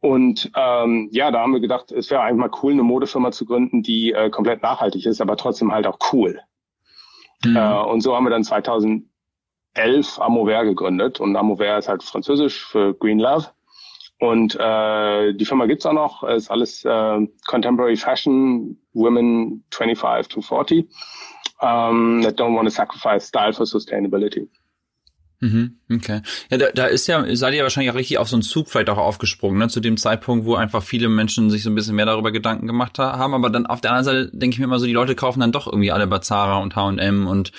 [0.00, 3.46] Und ähm, ja, da haben wir gedacht, es wäre einfach mal cool, eine Modefirma zu
[3.46, 6.40] gründen, die äh, komplett nachhaltig ist, aber trotzdem halt auch cool.
[7.44, 7.56] Mhm.
[7.56, 9.06] Äh, und so haben wir dann 2011
[10.18, 11.20] Amover gegründet.
[11.20, 13.46] Und Amover ist halt französisch für Green Love.
[14.22, 20.40] Und äh, die Firma gibt's auch noch, ist alles äh, Contemporary Fashion, Women 25 to
[20.40, 20.86] 40,
[21.60, 24.48] um, that don't want to sacrifice style for sustainability.
[25.40, 26.20] Mhm, okay.
[26.52, 28.90] Ja, da, da ist ja, seid ihr wahrscheinlich auch richtig auf so einen Zug vielleicht
[28.90, 29.66] auch aufgesprungen, ne?
[29.66, 33.00] zu dem Zeitpunkt, wo einfach viele Menschen sich so ein bisschen mehr darüber Gedanken gemacht
[33.00, 33.34] haben.
[33.34, 35.50] Aber dann auf der anderen Seite denke ich mir immer so, die Leute kaufen dann
[35.50, 37.50] doch irgendwie alle bei Zara und H&M und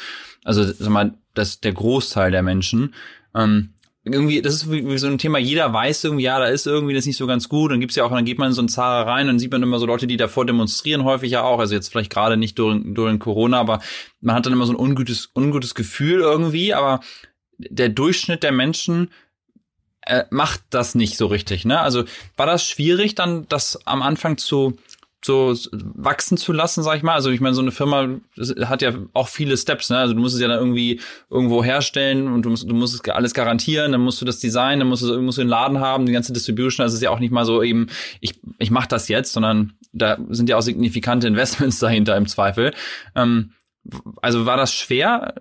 [0.45, 2.93] also sag mal, das der Großteil der Menschen.
[3.36, 3.72] Ähm,
[4.05, 7.05] irgendwie, das ist wie, so ein Thema, jeder weiß irgendwie, ja, da ist irgendwie das
[7.05, 7.71] nicht so ganz gut.
[7.71, 9.63] Dann gibt's ja auch, dann geht man in so ein Zara rein, dann sieht man
[9.63, 11.59] immer so Leute, die davor demonstrieren, häufig ja auch.
[11.59, 13.81] Also jetzt vielleicht gerade nicht durch, durch Corona, aber
[14.19, 16.99] man hat dann immer so ein ungutes, ungutes Gefühl irgendwie, aber
[17.57, 19.09] der Durchschnitt der Menschen
[20.01, 21.63] äh, macht das nicht so richtig.
[21.63, 21.79] Ne?
[21.79, 22.03] Also
[22.35, 24.77] war das schwierig, dann das am Anfang zu
[25.25, 27.13] so wachsen zu lassen, sag ich mal.
[27.13, 28.09] Also ich meine, so eine Firma
[28.65, 29.97] hat ja auch viele Steps, ne?
[29.97, 33.13] Also du musst es ja dann irgendwie irgendwo herstellen und du musst, du musst es
[33.13, 36.05] alles garantieren, dann musst du das Design, dann musst du, musst du den Laden haben,
[36.05, 36.83] die ganze Distribution.
[36.83, 37.88] Also es ist ja auch nicht mal so eben,
[38.19, 42.73] ich, ich mache das jetzt, sondern da sind ja auch signifikante Investments dahinter im Zweifel.
[43.15, 43.51] Ähm,
[44.21, 45.36] also war das schwer?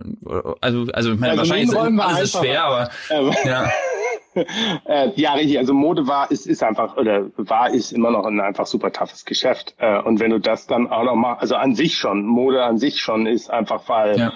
[0.60, 2.90] Also, also ich meine, also wahrscheinlich ist alles schwer, aber
[3.44, 3.70] ja.
[4.86, 5.58] äh, ja, richtig.
[5.58, 9.24] Also Mode war, ist, ist einfach, oder war, ist immer noch ein einfach super toughes
[9.24, 9.74] Geschäft.
[9.78, 12.78] Äh, und wenn du das dann auch noch mal, also an sich schon, Mode an
[12.78, 14.32] sich schon ist einfach, weil, ja.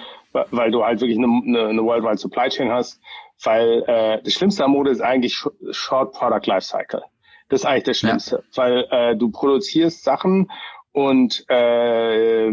[0.51, 3.01] weil du halt wirklich eine, eine, eine Worldwide Supply Chain hast.
[3.43, 5.37] Weil äh, das Schlimmste an Mode ist eigentlich
[5.71, 7.03] Short Product Lifecycle.
[7.49, 8.57] Das ist eigentlich das Schlimmste, ja.
[8.57, 10.51] weil äh, du produzierst Sachen
[10.91, 12.49] und äh,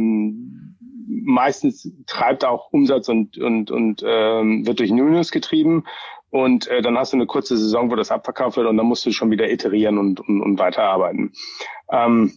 [1.25, 5.85] meistens treibt auch Umsatz und, und, und ähm, wird durch Newness getrieben.
[6.35, 9.07] Und äh, dann hast du eine kurze Saison, wo das abverkauft wird und dann musst
[9.07, 11.33] du schon wieder iterieren und, und, und weiterarbeiten.
[11.89, 12.33] Ähm,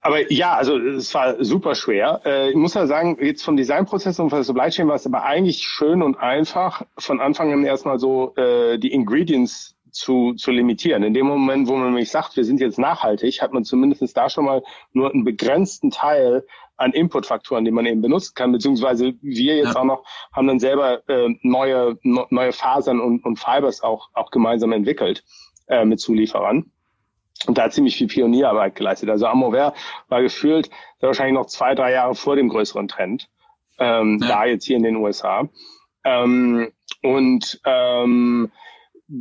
[0.00, 2.20] aber ja, also es war super schwer.
[2.24, 5.06] Äh, ich muss ja sagen, jetzt vom Designprozess und von der Supply Chain war es
[5.06, 10.50] aber eigentlich schön und einfach, von Anfang an erstmal so äh, die Ingredients zu, zu
[10.50, 11.02] limitieren.
[11.02, 14.28] In dem Moment, wo man nämlich sagt, wir sind jetzt nachhaltig, hat man zumindest da
[14.28, 16.44] schon mal nur einen begrenzten Teil
[16.76, 19.80] an Inputfaktoren, die man eben benutzen kann, beziehungsweise wir jetzt ja.
[19.80, 24.32] auch noch haben dann selber äh, neue no, neue Fasern und, und Fibers auch auch
[24.32, 25.22] gemeinsam entwickelt
[25.68, 26.72] äh, mit Zulieferern
[27.46, 29.08] und da hat ziemlich viel Pionierarbeit geleistet.
[29.10, 29.74] Also Amover
[30.08, 33.28] war gefühlt wahrscheinlich noch zwei drei Jahre vor dem größeren Trend,
[33.78, 34.28] ähm, ja.
[34.28, 35.48] da jetzt hier in den USA
[36.04, 38.50] ähm, und ähm,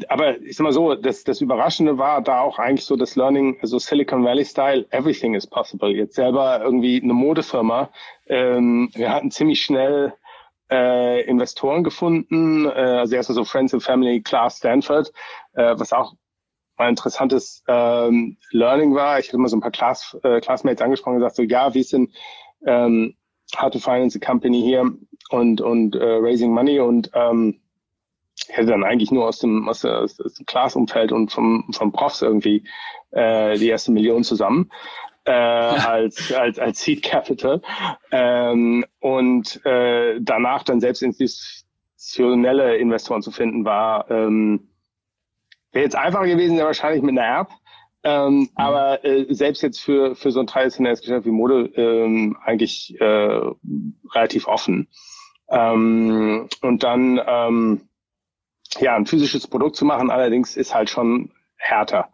[0.08, 3.58] aber ich sag mal so, das, das Überraschende war da auch eigentlich so das Learning,
[3.62, 5.89] also Silicon Valley Style, everything is possible.
[5.89, 7.89] Jetzt selber irgendwie eine Modefirma.
[8.28, 10.13] Ähm, wir hatten ziemlich schnell
[10.72, 15.12] äh, Investoren gefunden, äh, also erstmal so Friends and Family, Class Stanford,
[15.54, 16.13] äh, was auch
[16.78, 19.19] ein interessantes ähm, Learning war.
[19.19, 21.84] Ich hatte mal so ein paar Class, äh, Classmates angesprochen und gesagt, so ja, wir
[21.84, 22.12] sind
[22.65, 23.15] ähm,
[23.56, 24.91] How to Finance a Company hier
[25.30, 27.60] und, und äh, Raising Money und ähm,
[28.50, 32.64] hätte dann eigentlich nur aus dem, aus, aus, dem Class-Umfeld und vom, vom Profs irgendwie
[33.12, 34.72] äh, die erste Million zusammen
[35.26, 37.62] äh, als, als, als Seed Capital.
[38.12, 44.70] Ähm, und äh, danach dann selbst institutionelle Investoren zu finden, war ähm,
[45.72, 47.50] wäre jetzt einfacher gewesen, ja wahrscheinlich mit einer App.
[48.06, 48.50] Ähm, mhm.
[48.56, 53.42] Aber äh, selbst jetzt für, für so ein traditionelles Geschäft wie Mode ähm, eigentlich äh,
[54.14, 54.88] relativ offen.
[55.50, 57.82] Ähm, und dann ähm,
[58.82, 62.10] ja, ein physisches Produkt zu machen, allerdings ist halt schon härter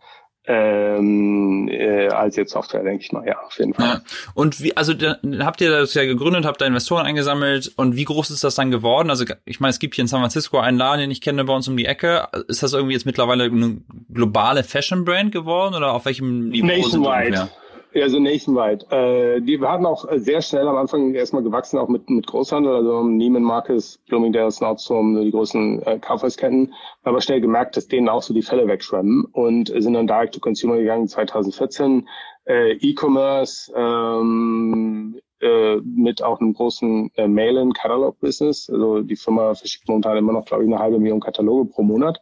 [0.49, 3.85] ähm, äh, als jetzt Software, denke ich mal, ja, auf jeden Fall.
[3.85, 4.01] Ja.
[4.33, 8.05] Und wie, also da, habt ihr das ja gegründet, habt da Investoren eingesammelt und wie
[8.05, 9.11] groß ist das dann geworden?
[9.11, 11.53] Also ich meine, es gibt hier in San Francisco einen Laden, den ich kenne bei
[11.53, 12.27] uns um die Ecke.
[12.47, 13.77] Ist das irgendwie jetzt mittlerweile eine
[14.11, 16.65] globale Fashion-Brand geworden oder auf welchem Niveau?
[16.65, 17.49] Nationwide.
[17.91, 18.85] Ja, so nationwide.
[18.91, 23.03] Äh, die hatten auch sehr schnell am Anfang erstmal gewachsen, auch mit, mit Großhandel, also
[23.03, 26.73] Neiman Marcus, Bloomingdale's, Nordstrom, die großen äh, Kaufhausketten,
[27.03, 30.39] aber schnell gemerkt, dass denen auch so die Fälle wegschwemmen und sind dann direct to
[30.39, 32.07] consumer gegangen 2014.
[32.45, 38.69] Äh, E-Commerce, ähm, äh, mit auch einem großen äh, Mail-in-Katalog-Business.
[38.69, 42.21] Also die Firma verschickt momentan immer noch, glaube ich, eine halbe Million Kataloge pro Monat.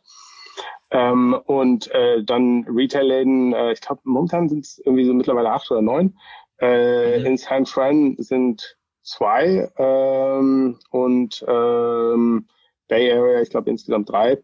[0.90, 5.70] Ähm, und äh, dann Retail-Läden, äh, ich glaube, momentan sind es irgendwie so mittlerweile acht
[5.70, 6.18] oder neun.
[6.60, 7.26] Äh, mhm.
[7.26, 12.48] In San Fran sind zwei ähm, und ähm,
[12.88, 14.42] Bay Area, ich glaube insgesamt drei.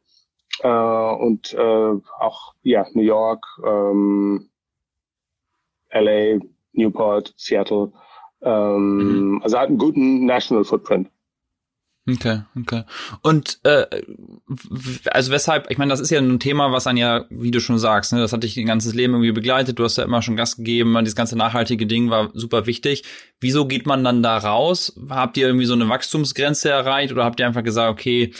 [0.59, 4.49] Äh, und äh, auch ja New York, ähm,
[5.91, 6.39] LA,
[6.73, 7.91] Newport, Seattle.
[8.41, 9.41] Ähm, mhm.
[9.43, 11.09] Also hat einen guten National Footprint.
[12.05, 12.83] Okay, okay.
[13.21, 13.85] Und äh,
[15.09, 17.79] also weshalb, ich meine, das ist ja ein Thema, was dann ja, wie du schon
[17.79, 20.35] sagst, ne, das hat dich dein ganzes Leben irgendwie begleitet, du hast ja immer schon
[20.35, 23.03] Gas gegeben, dieses ganze nachhaltige Ding war super wichtig.
[23.39, 24.99] Wieso geht man dann da raus?
[25.09, 28.33] Habt ihr irgendwie so eine Wachstumsgrenze erreicht oder habt ihr einfach gesagt, okay,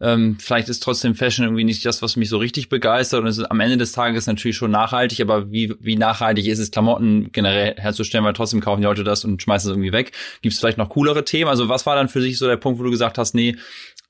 [0.00, 3.38] ähm, vielleicht ist trotzdem Fashion irgendwie nicht das, was mich so richtig begeistert und es
[3.38, 7.30] ist am Ende des Tages natürlich schon nachhaltig, aber wie, wie nachhaltig ist es, Klamotten
[7.32, 10.12] generell herzustellen, weil trotzdem kaufen die Leute das und schmeißen es irgendwie weg?
[10.40, 11.48] Gibt es vielleicht noch coolere Themen?
[11.48, 13.56] Also was war dann für sich so der Punkt, wo du gesagt hast, nee,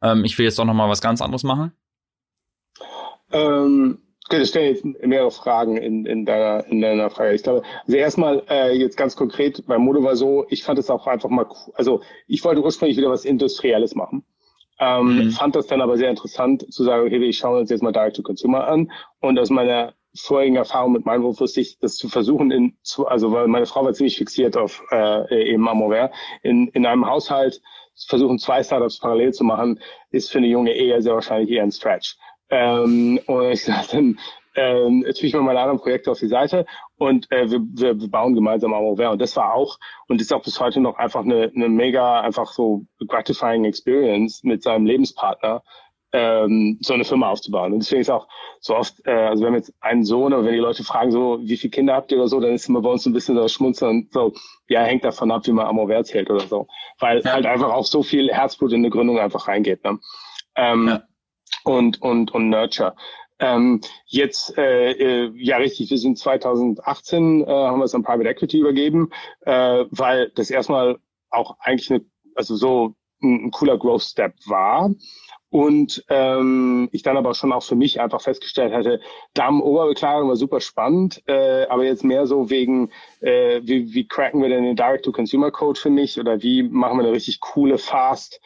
[0.02, 1.72] ähm, ich will jetzt doch noch mal was ganz anderes machen?
[3.30, 3.98] Ähm,
[4.30, 7.34] ich stelle jetzt mehrere Fragen in, in, deiner, in deiner Frage.
[7.34, 10.90] Ich glaube, also erstmal äh, jetzt ganz konkret, bei Mode war so, ich fand es
[10.90, 14.24] auch einfach mal, also ich wollte ursprünglich wieder was Industrielles machen.
[14.80, 15.30] Ähm, mhm.
[15.30, 18.16] Fand das dann aber sehr interessant zu sagen, okay, wir schauen uns jetzt mal Direct
[18.16, 22.08] to Consumer an und aus meiner vorigen Erfahrung mit meinem Beruf wusste ich, das zu
[22.08, 26.10] versuchen, in, zu, also weil meine Frau war ziemlich fixiert auf äh, eben Amover,
[26.42, 27.60] in, in einem Haushalt
[28.06, 29.80] versuchen, zwei Startups parallel zu machen,
[30.10, 32.16] ist für eine junge Ehe sehr wahrscheinlich eher ein Stretch.
[32.50, 34.18] Ähm, und ich sage dann,
[34.54, 38.10] ähm, jetzt ich mal meine anderen Projekte auf die Seite und äh, wir, wir, wir
[38.10, 39.10] bauen gemeinsam Amover.
[39.10, 42.52] Und das war auch und ist auch bis heute noch einfach eine, eine mega, einfach
[42.52, 45.62] so gratifying Experience mit seinem Lebenspartner,
[46.12, 47.72] ähm, so eine Firma aufzubauen.
[47.72, 48.28] Und deswegen ist auch
[48.60, 51.38] so oft, äh, also wir haben jetzt einen Sohn, aber wenn die Leute fragen, so,
[51.42, 53.46] wie viele Kinder habt ihr oder so, dann ist immer bei uns ein bisschen so
[53.48, 54.32] Schmunzeln und so,
[54.68, 56.66] ja, hängt davon ab, wie man Amover zählt oder so.
[56.98, 57.32] Weil ja.
[57.32, 59.84] halt einfach auch so viel Herzblut in eine Gründung einfach reingeht.
[59.84, 59.98] Ne?
[60.56, 61.02] Ähm, ja
[61.64, 62.94] und, und, und Nurture.
[63.38, 68.28] Ähm, jetzt, äh, äh, ja richtig, wir sind 2018, äh, haben wir es an Private
[68.28, 69.10] Equity übergeben,
[69.42, 70.98] äh, weil das erstmal
[71.30, 74.90] auch eigentlich eine, also so ein, ein cooler Growth Step war.
[75.50, 79.00] Und ähm, ich dann aber schon auch für mich einfach festgestellt hatte,
[79.32, 84.50] Damen-Oberbekleidung war super spannend, äh, aber jetzt mehr so wegen, äh, wie, wie cracken wir
[84.50, 88.40] denn den Direct-to-Consumer-Code für mich oder wie machen wir eine richtig coole, fast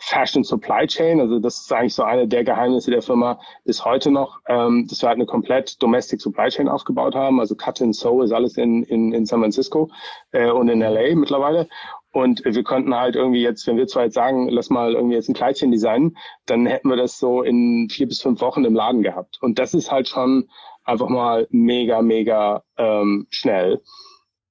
[0.00, 1.20] Fashion Supply Chain.
[1.20, 5.02] Also das ist eigentlich so eine der Geheimnisse der Firma bis heute noch, ähm, dass
[5.02, 7.38] wir halt eine komplett Domestic Supply Chain aufgebaut haben.
[7.38, 9.90] Also Cut and Sew ist alles in, in, in San Francisco
[10.32, 11.68] äh, und in LA mittlerweile.
[12.12, 15.28] Und wir konnten halt irgendwie jetzt, wenn wir zwar jetzt sagen, lass mal irgendwie jetzt
[15.28, 19.02] ein Kleidchen designen, dann hätten wir das so in vier bis fünf Wochen im Laden
[19.02, 19.38] gehabt.
[19.40, 20.48] Und das ist halt schon
[20.84, 23.80] einfach mal mega, mega ähm, schnell.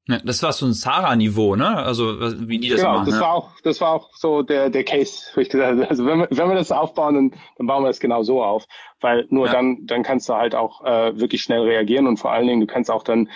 [0.09, 1.77] Ja, das war so ein Zara-Niveau, ne?
[1.77, 3.05] Also wie die das genau, machen.
[3.05, 3.21] Genau, das ne?
[3.21, 5.87] war auch, das war auch so der der Case, wo ich gesagt habe.
[5.87, 8.65] Also wenn wir, wenn wir das aufbauen, dann, dann bauen wir das genau so auf,
[9.01, 9.51] weil nur ja.
[9.51, 12.65] dann dann kannst du halt auch äh, wirklich schnell reagieren und vor allen Dingen du
[12.65, 13.29] kannst auch dann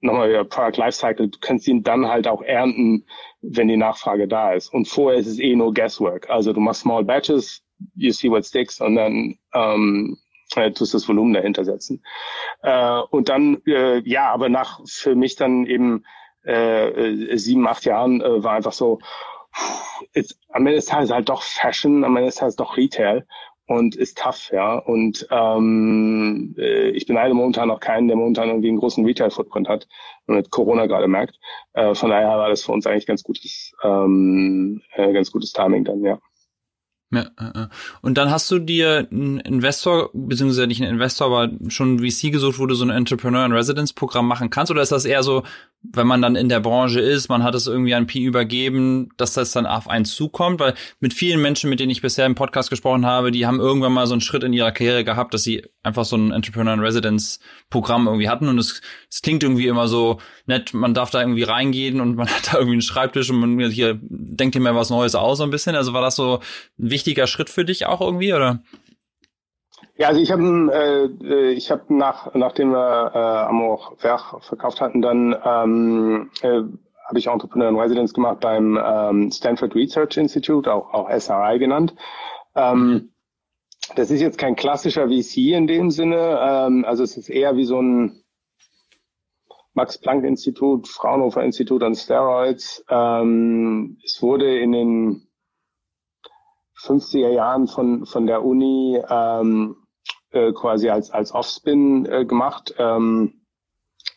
[0.00, 3.04] nochmal über Product Lifecycle, du kannst ihn dann halt auch ernten,
[3.48, 4.72] wenn die Nachfrage da ist.
[4.72, 6.28] Und vorher ist es eh nur Guesswork.
[6.30, 7.62] Also du machst Small Batches,
[7.94, 10.18] you see what sticks und dann ähm,
[10.54, 12.02] äh, tust das Volumen dahinter setzen.
[12.62, 16.04] Äh, und dann, äh, ja, aber nach für mich dann eben
[16.44, 19.00] äh, äh sieben, acht Jahren äh, war einfach so,
[20.12, 23.26] ist, am Ende des Tages halt doch Fashion, am Ende des Tages doch Retail
[23.66, 24.76] und ist tough, ja.
[24.76, 29.88] Und ähm, äh, ich beneide momentan noch keinen, der momentan irgendwie einen großen Retail-Footprint hat
[30.26, 31.38] und mit Corona gerade merkt.
[31.74, 35.84] Äh, von daher war das für uns eigentlich ganz gutes, ähm, äh, ganz gutes Timing
[35.84, 36.18] dann, ja.
[37.12, 37.30] Ja,
[38.02, 42.58] und dann hast du dir einen Investor, beziehungsweise nicht einen Investor, aber schon VC gesucht,
[42.58, 44.72] wo du so ein Entrepreneur in Residence Programm machen kannst?
[44.72, 45.44] Oder ist das eher so,
[45.82, 49.34] wenn man dann in der Branche ist, man hat es irgendwie an Pi übergeben, dass
[49.34, 52.70] das dann auf einen zukommt, weil mit vielen Menschen, mit denen ich bisher im Podcast
[52.70, 55.64] gesprochen habe, die haben irgendwann mal so einen Schritt in ihrer Karriere gehabt, dass sie
[55.84, 57.38] einfach so ein Entrepreneur in Residence
[57.70, 58.48] Programm irgendwie hatten.
[58.48, 62.28] Und es, es klingt irgendwie immer so nett, man darf da irgendwie reingehen und man
[62.34, 65.44] hat da irgendwie einen Schreibtisch und man hier denkt dir mal was Neues aus so
[65.44, 66.40] ein bisschen, also war das so
[66.78, 68.60] ein wichtiger Schritt für dich auch irgendwie oder?
[69.96, 75.00] Ja, also ich habe äh, ich habe nach nachdem wir äh, Amor Werk verkauft hatten,
[75.02, 76.62] dann ähm, äh,
[77.08, 81.94] habe ich Entrepreneur in Residence gemacht beim ähm, Stanford Research Institute, auch auch SRI genannt.
[82.56, 83.12] Ähm,
[83.94, 87.64] das ist jetzt kein klassischer VC in dem Sinne, ähm, also es ist eher wie
[87.64, 88.24] so ein
[89.74, 92.84] Max Planck Institut, Fraunhofer Institut an Steroids.
[92.88, 95.25] Ähm, es wurde in den
[96.80, 99.76] 50er Jahren von von der Uni ähm,
[100.30, 102.74] äh, quasi als, als Offspin äh, gemacht.
[102.78, 103.42] Ähm,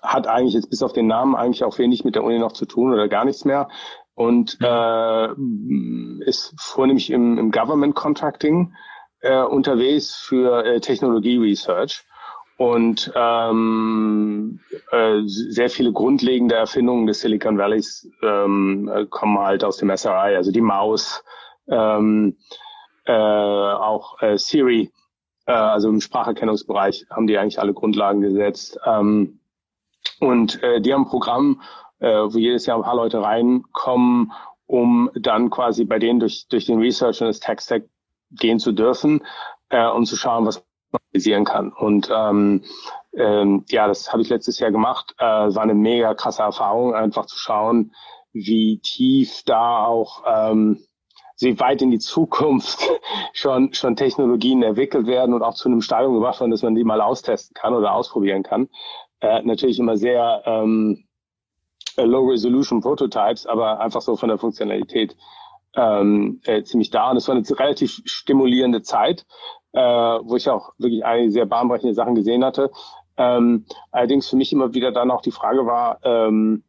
[0.01, 2.65] hat eigentlich jetzt bis auf den Namen eigentlich auch wenig mit der Uni noch zu
[2.65, 3.69] tun oder gar nichts mehr.
[4.15, 5.27] Und äh,
[6.25, 8.73] ist vornehmlich im, im Government Contracting
[9.21, 12.05] äh, unterwegs für äh, Technologie Research.
[12.57, 14.59] Und ähm,
[14.91, 20.35] äh, sehr viele grundlegende Erfindungen des Silicon Valleys ähm, äh, kommen halt aus dem SRI,
[20.35, 21.23] also die Maus,
[21.69, 22.37] ähm,
[23.05, 24.91] äh, auch äh, Siri,
[25.45, 28.79] äh, also im Spracherkennungsbereich haben die eigentlich alle Grundlagen gesetzt.
[28.85, 29.39] Ähm,
[30.19, 31.61] und äh, die haben ein Programm,
[31.99, 34.31] äh, wo jedes Jahr ein paar Leute reinkommen,
[34.65, 37.83] um dann quasi bei denen durch, durch den Research und das Tech-Stack
[38.31, 39.25] gehen zu dürfen,
[39.69, 41.73] äh, um zu schauen, was man realisieren kann.
[41.73, 42.63] Und ähm,
[43.13, 45.15] ähm, ja, das habe ich letztes Jahr gemacht.
[45.17, 47.93] Äh, war eine mega krasse Erfahrung, einfach zu schauen,
[48.31, 50.83] wie tief da auch ähm,
[51.39, 52.79] wie weit in die Zukunft
[53.33, 56.83] schon, schon Technologien entwickelt werden und auch zu einem Stadium gebracht werden, dass man die
[56.83, 58.69] mal austesten kann oder ausprobieren kann.
[59.21, 61.05] Äh, natürlich immer sehr ähm,
[61.97, 65.15] Low-Resolution Prototypes, aber einfach so von der Funktionalität
[65.75, 67.11] ähm, äh, ziemlich da.
[67.11, 69.25] Und es war eine relativ stimulierende Zeit,
[69.73, 72.71] äh, wo ich auch wirklich einige sehr bahnbrechende Sachen gesehen hatte.
[73.17, 76.63] Ähm, allerdings für mich immer wieder dann auch die Frage war, ähm,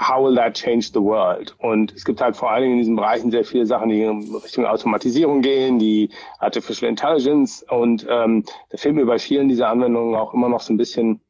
[0.00, 1.54] how will that change the world?
[1.58, 4.34] Und es gibt halt vor allen Dingen in diesen Bereichen sehr viele Sachen, die in
[4.34, 10.14] Richtung Automatisierung gehen, die Artificial Intelligence und ähm, da fehlt mir bei vielen dieser Anwendungen
[10.14, 11.20] auch immer noch so ein bisschen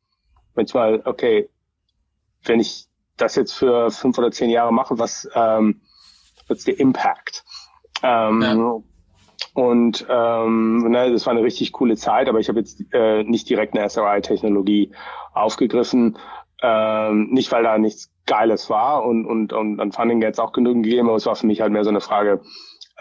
[0.54, 1.48] manchmal, okay,
[2.44, 5.80] wenn ich das jetzt für fünf oder zehn Jahre mache, was ähm,
[6.46, 7.44] what's the impact?
[8.02, 8.82] Ähm, ja.
[9.52, 13.48] Und ähm, ne, das war eine richtig coole Zeit, aber ich habe jetzt äh, nicht
[13.50, 14.92] direkt eine SRI-Technologie
[15.34, 16.18] aufgegriffen.
[16.62, 20.84] Ähm, nicht, weil da nichts Geiles war und, und, und an Funding jetzt auch genügend
[20.84, 22.40] gegeben, aber es war für mich halt mehr so eine Frage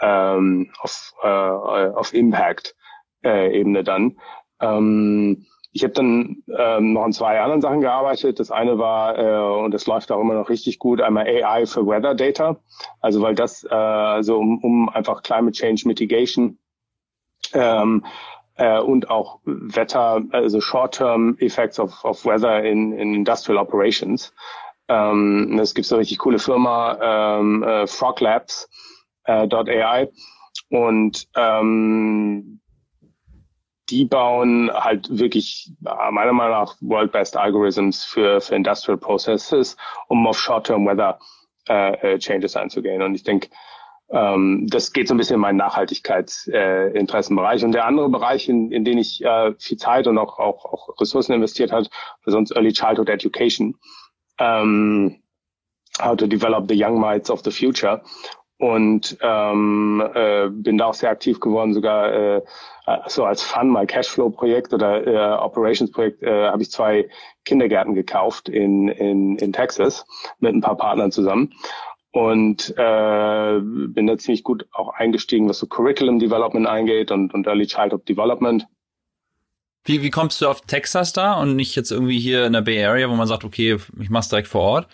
[0.00, 4.18] ähm, auf, äh, auf Impact-Ebene äh, dann.
[4.60, 8.40] Ähm, ich habe dann ähm, noch an zwei anderen Sachen gearbeitet.
[8.40, 11.86] Das eine war, äh, und das läuft auch immer noch richtig gut, einmal AI für
[11.86, 12.56] Weather Data.
[13.00, 16.58] Also weil das, äh, also um, um einfach Climate Change Mitigation
[17.54, 18.04] ähm,
[18.56, 24.34] äh, und auch Wetter, also Short-Term Effects of, of Weather in, in Industrial Operations.
[24.90, 28.68] Ähm, es gibt so eine richtig coole Firma, ähm, äh, Frog Labs,
[29.24, 30.10] äh, .ai.
[30.68, 32.60] Und ähm,
[33.88, 39.76] die bauen halt wirklich äh, meiner Meinung nach World Best Algorithms für, für Industrial Processes,
[40.08, 41.20] um auf Short-Term Weather
[41.68, 43.02] äh, äh, Changes einzugehen.
[43.02, 43.48] Und ich denke,
[44.10, 47.62] ähm, das geht so ein bisschen in meinen Nachhaltigkeitsinteressenbereich.
[47.62, 50.64] Äh, und der andere Bereich, in, in den ich äh, viel Zeit und auch, auch,
[50.64, 51.84] auch Ressourcen investiert war
[52.26, 53.76] sonst Early Childhood Education.
[54.40, 55.22] Ähm,
[56.00, 58.02] how to develop the young minds of the future
[58.60, 62.42] und ähm, äh, bin da auch sehr aktiv geworden, sogar äh,
[63.06, 67.08] so als Fun, mal Cashflow-Projekt oder äh, Operations-Projekt äh, habe ich zwei
[67.46, 70.04] Kindergärten gekauft in, in, in Texas
[70.40, 71.54] mit ein paar Partnern zusammen
[72.12, 77.46] und äh, bin da ziemlich gut auch eingestiegen, was so Curriculum Development eingeht und, und
[77.46, 78.66] Early Childhood Development.
[79.84, 82.84] Wie, wie kommst du auf Texas da und nicht jetzt irgendwie hier in der Bay
[82.84, 84.88] Area, wo man sagt, okay, ich mach's direkt vor Ort?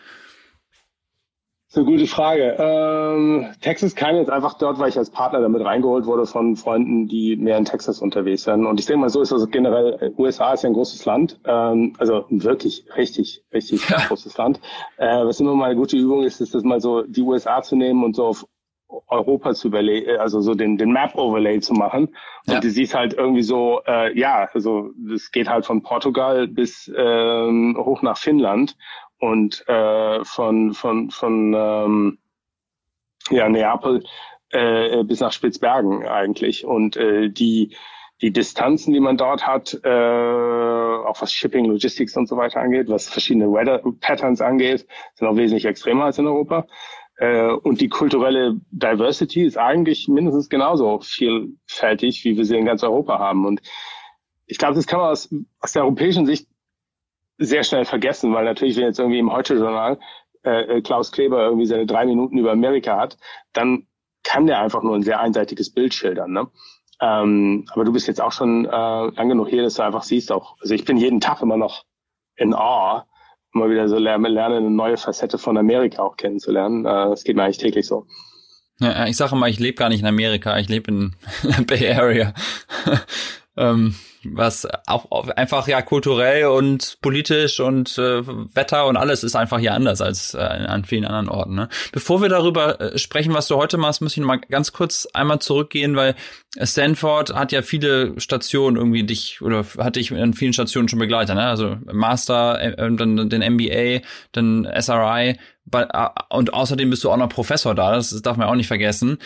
[1.68, 2.56] Das ist eine gute Frage.
[2.60, 7.08] Ähm, Texas kam jetzt einfach dort, weil ich als Partner damit reingeholt wurde von Freunden,
[7.08, 8.64] die mehr in Texas unterwegs sind.
[8.66, 10.14] Und ich denke mal, so ist das generell.
[10.16, 13.98] USA ist ja ein großes Land, ähm, also wirklich richtig, richtig ja.
[14.06, 14.60] großes Land.
[14.96, 17.74] Äh, was immer mal eine gute Übung ist, ist das mal so die USA zu
[17.74, 18.46] nehmen und so auf
[18.88, 22.08] Europa zu überlegen, äh, also so den, den Map-Overlay zu machen.
[22.46, 22.60] Und ja.
[22.60, 27.76] du siehst halt irgendwie so, äh, ja, also das geht halt von Portugal bis ähm,
[27.78, 28.76] hoch nach Finnland
[29.18, 32.18] und äh, von von von ähm,
[33.30, 34.04] ja Neapel
[34.50, 37.74] äh, bis nach Spitzbergen eigentlich und äh, die
[38.22, 42.88] die Distanzen, die man dort hat, äh, auch was Shipping, Logistics und so weiter angeht,
[42.88, 46.66] was verschiedene Weather Patterns angeht, sind auch wesentlich extremer als in Europa.
[47.16, 52.82] Äh, und die kulturelle Diversity ist eigentlich mindestens genauso vielfältig, wie wir sie in ganz
[52.82, 53.46] Europa haben.
[53.46, 53.60] Und
[54.46, 55.28] ich glaube, das kann man aus,
[55.60, 56.48] aus der europäischen Sicht
[57.38, 59.98] sehr schnell vergessen, weil natürlich, wenn jetzt irgendwie im Heute-Journal
[60.44, 63.18] äh, äh, Klaus Kleber irgendwie seine drei Minuten über Amerika hat,
[63.52, 63.86] dann
[64.22, 66.32] kann der einfach nur ein sehr einseitiges Bild schildern.
[66.32, 66.48] Ne?
[67.00, 70.32] Ähm, aber du bist jetzt auch schon äh, lang genug hier, dass du einfach siehst
[70.32, 71.84] auch, also ich bin jeden Tag immer noch
[72.36, 73.04] in awe,
[73.56, 76.84] immer wieder so lerne, lerne eine neue Facette von Amerika auch kennenzulernen.
[76.84, 78.06] Äh, das geht mir eigentlich täglich so.
[78.78, 81.14] Ja, ich sage mal, ich lebe gar nicht in Amerika, ich lebe in
[81.66, 82.34] Bay Area.
[83.56, 83.94] Ähm,
[84.24, 89.74] was auch, einfach ja kulturell und politisch und äh, Wetter und alles ist einfach hier
[89.74, 91.54] anders als äh, an vielen anderen Orten.
[91.54, 91.68] Ne?
[91.92, 95.06] Bevor wir darüber äh, sprechen, was du heute machst, muss ich noch mal ganz kurz
[95.12, 96.14] einmal zurückgehen, weil
[96.60, 101.36] Stanford hat ja viele Stationen irgendwie dich oder hat dich in vielen Stationen schon begleitet,
[101.36, 101.46] ne?
[101.46, 104.00] Also Master, äh, dann den MBA,
[104.32, 105.36] dann SRI
[105.72, 109.18] äh, und außerdem bist du auch noch Professor da, das darf man auch nicht vergessen.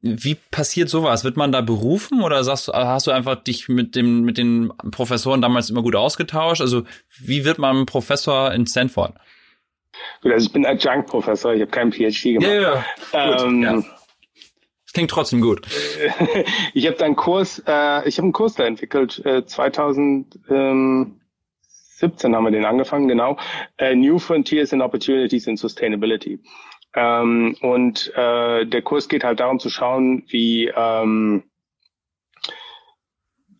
[0.00, 1.24] Wie passiert sowas?
[1.24, 5.42] Wird man da berufen oder sagst, hast du einfach dich mit dem mit den Professoren
[5.42, 6.60] damals immer gut ausgetauscht?
[6.60, 6.84] Also
[7.20, 9.14] wie wird man Professor in Stanford?
[10.22, 12.48] Gut, also ich bin Adjunct-Professor, ich habe keinen PhD gemacht.
[12.48, 13.44] Ja, ja.
[13.44, 13.74] Ähm, ja.
[13.74, 15.66] Das klingt trotzdem gut.
[16.74, 19.24] ich habe da einen Kurs, äh, ich habe einen Kurs da entwickelt.
[19.24, 23.38] Äh, 2017 haben wir den angefangen, genau.
[23.76, 26.40] Äh, New Frontiers and Opportunities in Sustainability.
[26.94, 31.44] Ähm, und äh, der Kurs geht halt darum zu schauen, wie ähm,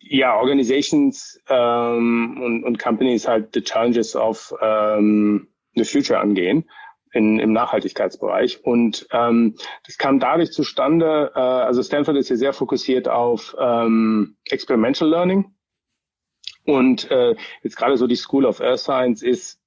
[0.01, 6.67] ja, Organizations ähm, und, und Companies halt the challenges of ähm, the future angehen
[7.11, 8.63] in, im Nachhaltigkeitsbereich.
[8.63, 9.55] Und ähm,
[9.85, 15.53] das kam dadurch zustande, äh, also Stanford ist hier sehr fokussiert auf ähm, Experimental Learning.
[16.65, 19.58] Und äh, jetzt gerade so die School of Earth Science ist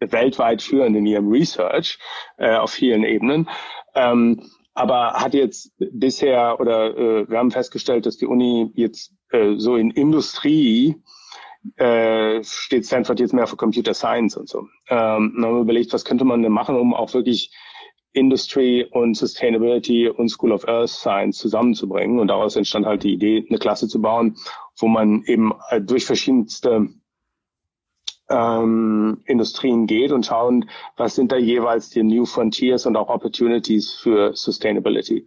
[0.00, 1.98] weltweit führend in ihrem Research
[2.38, 3.48] äh, auf vielen Ebenen.
[3.94, 4.42] Ähm,
[4.74, 9.76] aber hat jetzt bisher oder äh, wir haben festgestellt, dass die Uni jetzt äh, so
[9.76, 10.96] in Industrie
[11.76, 14.60] äh, steht Stanford jetzt mehr für Computer Science und so.
[14.88, 17.54] Ähm, dann haben wir überlegt, was könnte man denn machen, um auch wirklich
[18.12, 22.18] Industry und Sustainability und School of Earth Science zusammenzubringen.
[22.18, 24.36] Und daraus entstand halt die Idee, eine Klasse zu bauen,
[24.78, 26.88] wo man eben äh, durch verschiedenste
[28.30, 33.92] ähm, Industrien geht und schauen, was sind da jeweils die New Frontiers und auch Opportunities
[33.92, 35.26] für Sustainability.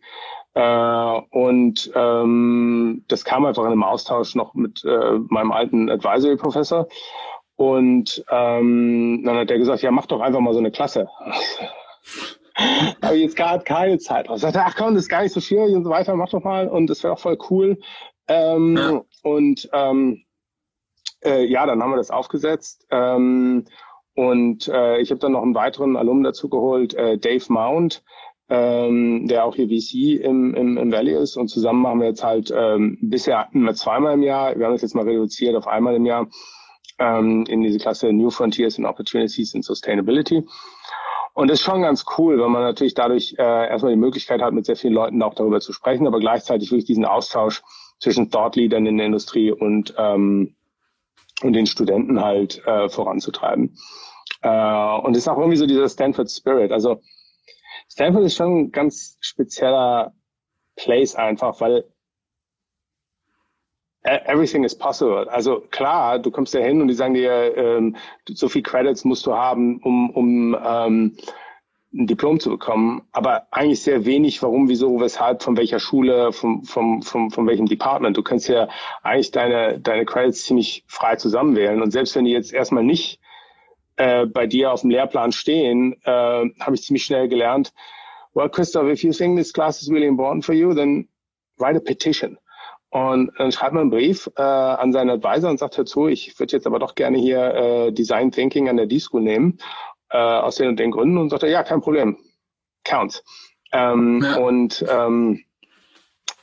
[0.55, 6.87] Äh, und ähm, das kam einfach in einem Austausch noch mit äh, meinem alten Advisory-Professor.
[7.55, 11.07] Und ähm, dann hat er gesagt, ja, mach doch einfach mal so eine Klasse.
[13.01, 14.39] Aber jetzt gerade keine Zeit drauf.
[14.39, 16.67] Sagte, ach komm, das ist gar nicht so schwierig und so weiter, mach doch mal.
[16.67, 17.79] Und das wäre auch voll cool.
[18.27, 19.01] Ähm, ja.
[19.23, 20.23] Und ähm,
[21.25, 22.85] äh, ja, dann haben wir das aufgesetzt.
[22.91, 23.65] Ähm,
[24.15, 28.03] und äh, ich habe dann noch einen weiteren Alumni dazu geholt, äh, Dave Mount,
[28.49, 31.35] ähm, der auch hier VC im, im, im Valley ist.
[31.35, 34.57] Und zusammen machen wir jetzt halt ähm, bisher immer zweimal im Jahr.
[34.57, 36.27] Wir haben das jetzt mal reduziert auf einmal im Jahr
[36.99, 40.43] ähm, in diese Klasse New Frontiers and Opportunities in Sustainability.
[41.33, 44.53] Und das ist schon ganz cool, weil man natürlich dadurch äh, erstmal die Möglichkeit hat,
[44.53, 47.63] mit sehr vielen Leuten auch darüber zu sprechen, aber gleichzeitig wirklich diesen Austausch
[47.99, 50.55] zwischen Thought Leadern in der Industrie und ähm,
[51.41, 53.77] und den Studenten halt äh, voranzutreiben.
[54.41, 56.71] Äh, und es ist auch irgendwie so dieser Stanford Spirit.
[56.71, 57.01] Also
[57.89, 60.13] Stanford ist schon ein ganz spezieller
[60.75, 61.85] Place einfach, weil
[64.03, 65.29] e-, everything is possible.
[65.29, 67.95] Also klar, du kommst da hin und die sagen dir, ähm,
[68.27, 71.17] so viel Credits musst du haben, um, um ähm,
[71.93, 76.63] ein Diplom zu bekommen, aber eigentlich sehr wenig, warum, wieso, weshalb, von welcher Schule, vom,
[76.63, 78.17] vom, vom, von welchem Department.
[78.17, 78.67] Du kannst ja
[79.03, 81.81] eigentlich deine, deine Credits ziemlich frei zusammenwählen.
[81.81, 83.19] Und selbst wenn die jetzt erstmal nicht
[83.97, 87.73] äh, bei dir auf dem Lehrplan stehen, äh, habe ich ziemlich schnell gelernt,
[88.33, 91.07] well, Christoph, if you think this class is really important for you, then
[91.59, 92.39] write a petition.
[92.89, 96.53] Und dann schreibt man einen Brief äh, an seinen Advisor und sagt dazu, ich würde
[96.53, 99.57] jetzt aber doch gerne hier äh, Design Thinking an der D-School nehmen
[100.13, 102.17] äh, aus den und den Gründen und sagte, ja, kein Problem,
[102.85, 103.23] counts.
[103.73, 104.37] Ähm, ja.
[104.37, 105.43] Und ähm,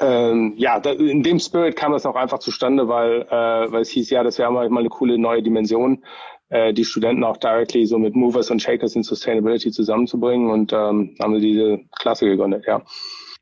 [0.00, 3.90] ähm, ja, da, in dem Spirit kam das auch einfach zustande, weil, äh, weil es
[3.90, 6.04] hieß, ja, das wäre mal eine coole neue Dimension,
[6.48, 11.16] äh, die Studenten auch directly so mit Movers und Shakers in Sustainability zusammenzubringen und ähm,
[11.22, 12.82] haben wir diese Klasse gegründet, ja.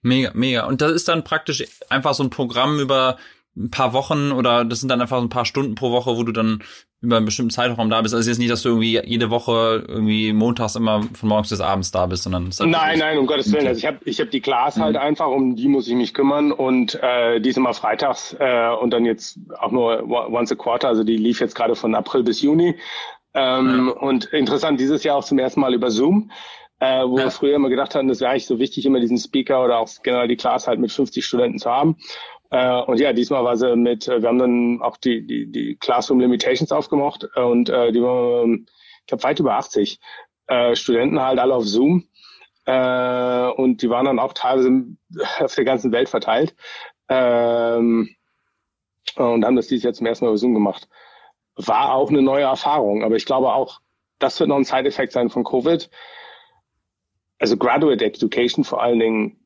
[0.02, 0.66] Mega, mega.
[0.66, 3.16] Und das ist dann praktisch einfach so ein Programm über
[3.56, 6.22] ein paar Wochen oder das sind dann einfach so ein paar Stunden pro Woche, wo
[6.22, 6.62] du dann
[7.00, 8.14] über einen bestimmten Zeitraum da bist.
[8.14, 11.92] Also jetzt nicht, dass du irgendwie jede Woche irgendwie montags immer von morgens bis abends
[11.92, 13.68] da bist, sondern halt nein, nein, um Gottes Willen.
[13.68, 14.82] Also ich habe ich hab die Class mhm.
[14.82, 18.70] halt einfach, um die muss ich mich kümmern und äh, die ist immer freitags äh,
[18.70, 20.88] und dann jetzt auch nur once a quarter.
[20.88, 22.74] Also die lief jetzt gerade von April bis Juni.
[23.32, 23.88] Ähm, mhm.
[23.90, 26.32] Und interessant, dieses Jahr auch zum ersten Mal über Zoom.
[26.80, 27.24] Äh, wo ja.
[27.24, 29.88] wir früher immer gedacht hatten, das wäre eigentlich so wichtig, immer diesen Speaker oder auch
[30.04, 31.96] generell die Class halt mit 50 Studenten zu haben.
[32.50, 35.76] Äh, und ja, diesmal war sie mit, äh, wir haben dann auch die, die, die
[35.76, 38.66] Classroom Limitations aufgemacht äh, und äh, die waren,
[39.00, 40.00] ich glaube, weit über 80
[40.46, 42.08] äh, Studenten halt alle auf Zoom.
[42.64, 44.84] Äh, und die waren dann auch teilweise
[45.40, 46.54] auf der ganzen Welt verteilt.
[47.08, 48.14] Ähm,
[49.16, 50.88] und haben das dieses Jahr zum ersten Mal über Zoom gemacht.
[51.56, 53.80] War auch eine neue Erfahrung, aber ich glaube auch,
[54.18, 55.90] das wird noch ein Side-Effekt sein von Covid.
[57.38, 59.37] Also Graduate Education vor allen Dingen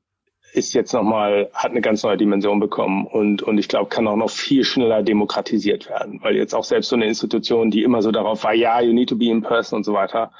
[0.52, 4.16] ist jetzt nochmal, hat eine ganz neue Dimension bekommen und, und ich glaube, kann auch
[4.16, 8.12] noch viel schneller demokratisiert werden, weil jetzt auch selbst so eine Institution, die immer so
[8.12, 10.32] darauf war, ja, you need to be in person und so weiter,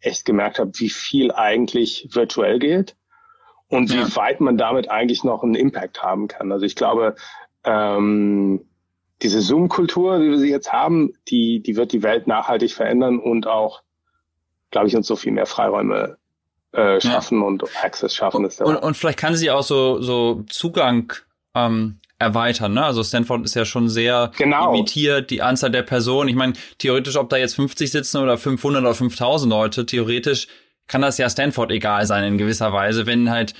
[0.00, 2.96] echt gemerkt hat, wie viel eigentlich virtuell geht
[3.68, 4.04] und ja.
[4.04, 6.50] wie weit man damit eigentlich noch einen Impact haben kann.
[6.50, 7.14] Also ich glaube,
[7.62, 8.66] ähm,
[9.22, 13.46] diese Zoom-Kultur, wie wir sie jetzt haben, die, die wird die Welt nachhaltig verändern und
[13.46, 13.82] auch,
[14.72, 16.16] glaube ich, uns so viel mehr Freiräume
[16.72, 17.46] äh, schaffen ja.
[17.46, 18.44] und Access schaffen.
[18.44, 21.12] Ist und, und vielleicht kann sie auch so, so Zugang
[21.54, 22.74] ähm, erweitern.
[22.74, 22.84] Ne?
[22.84, 24.72] Also Stanford ist ja schon sehr genau.
[24.72, 26.28] limitiert, die Anzahl der Personen.
[26.28, 30.46] Ich meine, theoretisch, ob da jetzt 50 sitzen oder 500 oder 5000 Leute, theoretisch
[30.86, 33.54] kann das ja Stanford egal sein in gewisser Weise, wenn halt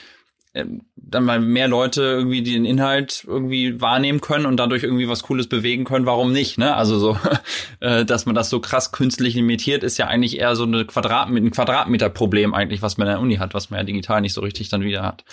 [0.52, 5.48] dann mal mehr Leute irgendwie den Inhalt irgendwie wahrnehmen können und dadurch irgendwie was Cooles
[5.48, 6.58] bewegen können, warum nicht?
[6.58, 6.74] Ne?
[6.74, 7.16] Also so,
[7.80, 11.28] äh, dass man das so krass künstlich limitiert, ist ja eigentlich eher so eine Quadrat
[11.28, 14.40] ein Quadratmeter-Problem eigentlich, was man in der Uni hat, was man ja digital nicht so
[14.40, 15.24] richtig dann wieder hat.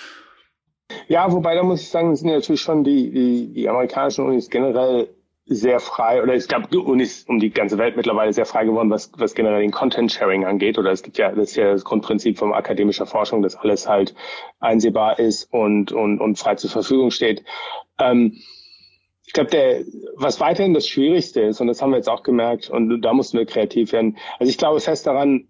[1.07, 5.09] Ja, wobei da muss ich sagen, sind natürlich schon die, die, die amerikanischen Unis generell
[5.49, 9.11] sehr frei, oder es gab Unis um die ganze Welt mittlerweile sehr frei geworden, was,
[9.17, 10.77] was generell den Content Sharing angeht.
[10.77, 14.13] Oder es gibt ja, das ist ja das Grundprinzip von akademischer Forschung, dass alles halt
[14.59, 17.43] einsehbar ist und, und, und frei zur Verfügung steht.
[17.97, 18.37] Ähm,
[19.25, 19.83] ich glaube, der,
[20.15, 23.37] was weiterhin das Schwierigste ist, und das haben wir jetzt auch gemerkt, und da mussten
[23.37, 24.17] wir kreativ werden.
[24.39, 25.47] Also ich glaube fest daran,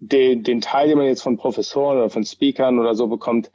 [0.00, 3.50] den, den Teil, den man jetzt von Professoren oder von Speakern oder so bekommt,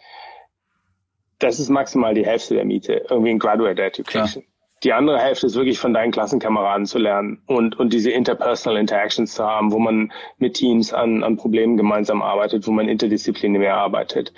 [1.40, 4.44] das ist maximal die Hälfte der Miete, irgendwie in Graduate Education.
[4.44, 4.53] Klar.
[4.84, 9.34] Die andere Hälfte ist wirklich von deinen Klassenkameraden zu lernen und, und diese interpersonal Interactions
[9.34, 14.34] zu haben, wo man mit Teams an, an Problemen gemeinsam arbeitet, wo man interdisziplinär arbeitet.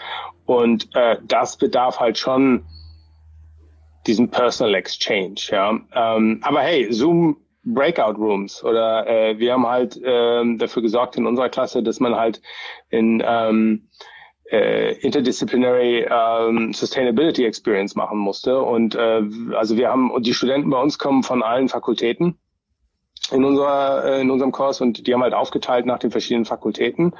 [0.45, 2.65] Und äh, das bedarf halt schon
[4.05, 5.35] diesem Personal Exchange.
[5.49, 5.79] Ja.
[5.93, 11.25] Ähm, aber hey, Zoom Breakout Rooms oder äh, wir haben halt äh, dafür gesorgt in
[11.25, 12.39] unserer Klasse, dass man halt
[12.89, 13.87] in ähm,
[14.51, 18.61] äh, Interdisciplinary ähm, Sustainability Experience machen musste.
[18.61, 19.21] Und äh,
[19.55, 22.37] also wir haben, und die Studenten bei uns kommen von allen Fakultäten
[23.31, 27.15] in unserer äh, in unserem Kurs und die haben halt aufgeteilt nach den verschiedenen Fakultäten.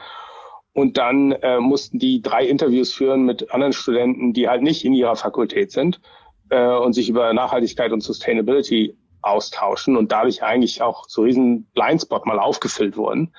[0.74, 4.94] Und dann äh, mussten die drei Interviews führen mit anderen Studenten, die halt nicht in
[4.94, 6.02] ihrer Fakultät sind
[6.50, 12.26] äh, und sich über Nachhaltigkeit und Sustainability austauschen und dadurch eigentlich auch so riesen Blindspot
[12.26, 13.34] mal aufgefüllt wurden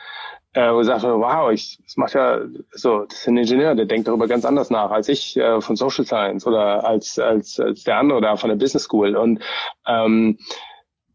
[0.57, 2.40] äh, wo ich sagte, wow, ich, das macht ja,
[2.70, 5.76] so, das ist ein Ingenieur, der denkt darüber ganz anders nach als ich äh, von
[5.76, 9.16] Social Science oder als, als, als der andere da von der Business School.
[9.16, 9.42] Und
[9.86, 10.38] ähm,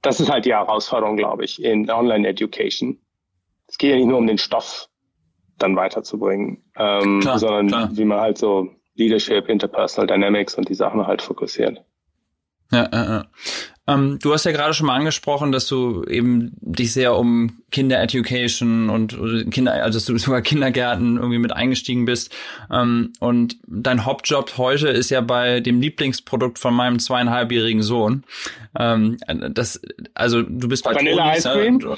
[0.04, 3.00] das ist halt die Herausforderung, glaube ich, in Online Education.
[3.68, 4.90] Es geht ja nicht nur um den Stoff
[5.58, 7.90] dann weiterzubringen, ähm, klar, sondern klar.
[7.94, 11.84] wie man halt so Leadership, Interpersonal Dynamics und die Sachen halt fokussiert.
[12.72, 13.26] Ja, ja, ja.
[13.88, 18.90] Ähm, du hast ja gerade schon mal angesprochen, dass du eben dich sehr um Kinder-Education
[18.90, 19.18] und
[19.52, 22.34] Kinder, also dass du sogar Kindergärten irgendwie mit eingestiegen bist.
[22.72, 28.24] Ähm, und dein Hauptjob heute ist ja bei dem Lieblingsprodukt von meinem zweieinhalbjährigen Sohn.
[28.78, 29.18] Ähm,
[29.52, 29.82] das,
[30.14, 31.98] also du bist bei Vanilla Ice Cream?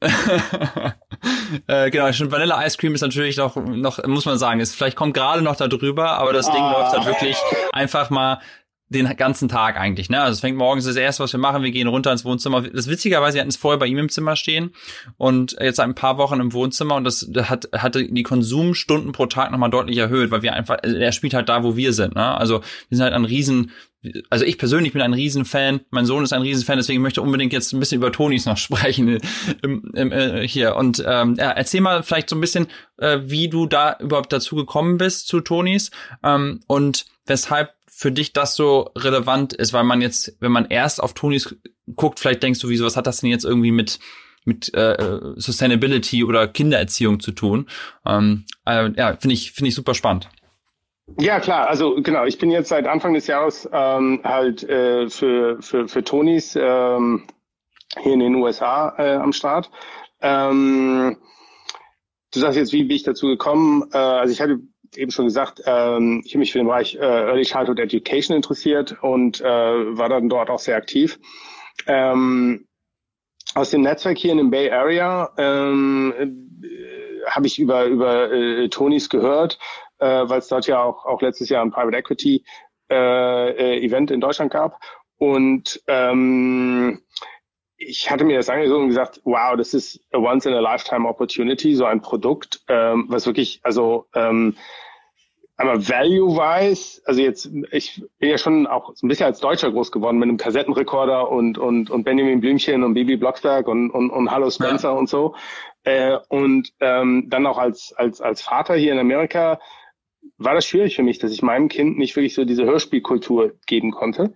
[1.66, 4.96] äh, genau, schon Vanilla Ice Cream ist natürlich noch, noch muss man sagen, ist vielleicht
[4.96, 6.72] kommt gerade noch da drüber, aber das Ding ah.
[6.72, 7.36] läuft halt wirklich
[7.72, 8.40] einfach mal
[8.88, 10.20] den ganzen Tag eigentlich, ne?
[10.20, 12.62] Also es fängt morgens das erste, was wir machen, wir gehen runter ins Wohnzimmer.
[12.62, 14.70] Das witzigerweise, wir hatten es vorher bei ihm im Zimmer stehen
[15.16, 19.26] und jetzt seit ein paar Wochen im Wohnzimmer und das hat hatte die Konsumstunden pro
[19.26, 22.14] Tag nochmal deutlich erhöht, weil wir einfach, also er spielt halt da, wo wir sind,
[22.14, 22.36] ne?
[22.36, 23.72] Also wir sind halt ein riesen
[24.30, 27.52] also ich persönlich bin ein Riesenfan, mein Sohn ist ein Riesenfan, deswegen möchte ich unbedingt
[27.52, 29.18] jetzt ein bisschen über Tonis noch sprechen
[29.62, 30.76] im, im, äh, hier.
[30.76, 32.68] Und ähm, ja, erzähl mal vielleicht so ein bisschen,
[32.98, 35.90] äh, wie du da überhaupt dazu gekommen bist zu Tonis
[36.22, 41.02] ähm, und weshalb für dich das so relevant ist, weil man jetzt, wenn man erst
[41.02, 41.56] auf Tonis
[41.96, 43.98] guckt, vielleicht denkst du, wieso, was hat das denn jetzt irgendwie mit
[44.44, 47.68] mit äh, Sustainability oder Kindererziehung zu tun?
[48.06, 50.28] Ähm, äh, ja, finde ich finde ich super spannend.
[51.18, 51.68] Ja, klar.
[51.68, 56.04] Also genau, ich bin jetzt seit Anfang des Jahres ähm, halt äh, für, für, für
[56.04, 57.26] Tonis ähm,
[58.00, 59.72] hier in den USA äh, am Start.
[60.20, 61.16] Ähm,
[62.32, 63.90] du sagst jetzt, wie bin ich dazu gekommen?
[63.92, 64.60] Äh, also ich hatte
[64.96, 68.96] eben schon gesagt, ähm, ich habe mich für den Bereich äh, Early Childhood Education interessiert
[69.02, 71.18] und äh, war dann dort auch sehr aktiv.
[71.86, 72.66] Ähm,
[73.54, 76.12] aus dem Netzwerk hier in dem Bay Area ähm,
[76.62, 79.58] äh, habe ich über über äh, Tonys gehört,
[79.98, 82.44] äh, weil es dort ja auch auch letztes Jahr ein Private Equity
[82.90, 84.80] äh, äh, Event in Deutschland gab
[85.18, 87.02] und ähm,
[87.78, 91.08] ich hatte mir das angesehen und gesagt, wow, das ist a once in a lifetime
[91.08, 94.56] opportunity, so ein Produkt, ähm, was wirklich, also ähm,
[95.60, 99.90] aber value-wise, also jetzt, ich bin ja schon auch so ein bisschen als Deutscher groß
[99.90, 104.30] geworden mit einem Kassettenrekorder und und und Benjamin Blümchen und Bibi Blocksberg und und, und
[104.30, 104.94] Hallo Spencer ja.
[104.94, 105.34] und so.
[105.82, 109.58] Äh, und ähm, dann auch als als als Vater hier in Amerika
[110.36, 113.90] war das schwierig für mich, dass ich meinem Kind nicht wirklich so diese Hörspielkultur geben
[113.90, 114.34] konnte.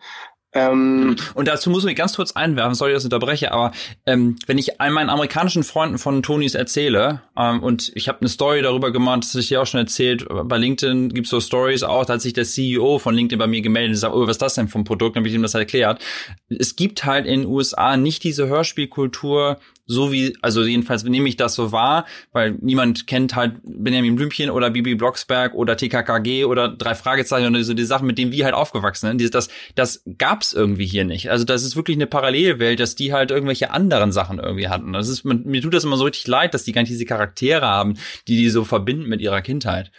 [0.55, 3.73] Ähm, und dazu muss ich ganz kurz einwerfen, sorry, dass ich unterbreche, aber
[4.05, 8.29] ähm, wenn ich all meinen amerikanischen Freunden von Tonys erzähle, ähm, und ich habe eine
[8.29, 11.83] Story darüber gemacht, das habe ich dir auch schon erzählt, bei LinkedIn gibt's so Stories
[11.83, 14.33] auch, da hat sich der CEO von LinkedIn bei mir gemeldet und sagt, oh, was
[14.33, 15.17] ist das denn vom Produkt?
[15.17, 16.03] Dann habe ich ihm das halt erklärt.
[16.49, 21.37] Es gibt halt in den USA nicht diese Hörspielkultur, so wie, also jedenfalls nehme ich
[21.37, 26.69] das so wahr, weil niemand kennt halt Benjamin Blümchen oder Bibi Blocksberg oder TKKG oder
[26.69, 29.35] drei Fragezeichen oder so die Sachen, mit denen wir halt aufgewachsen sind.
[29.35, 31.31] Das, das gab's irgendwie hier nicht.
[31.31, 34.93] Also das ist wirklich eine Parallelwelt, dass die halt irgendwelche anderen Sachen irgendwie hatten.
[34.93, 37.67] Das ist, mir tut das immer so richtig leid, dass die gar nicht diese Charaktere
[37.67, 37.95] haben,
[38.29, 39.91] die die so verbinden mit ihrer Kindheit.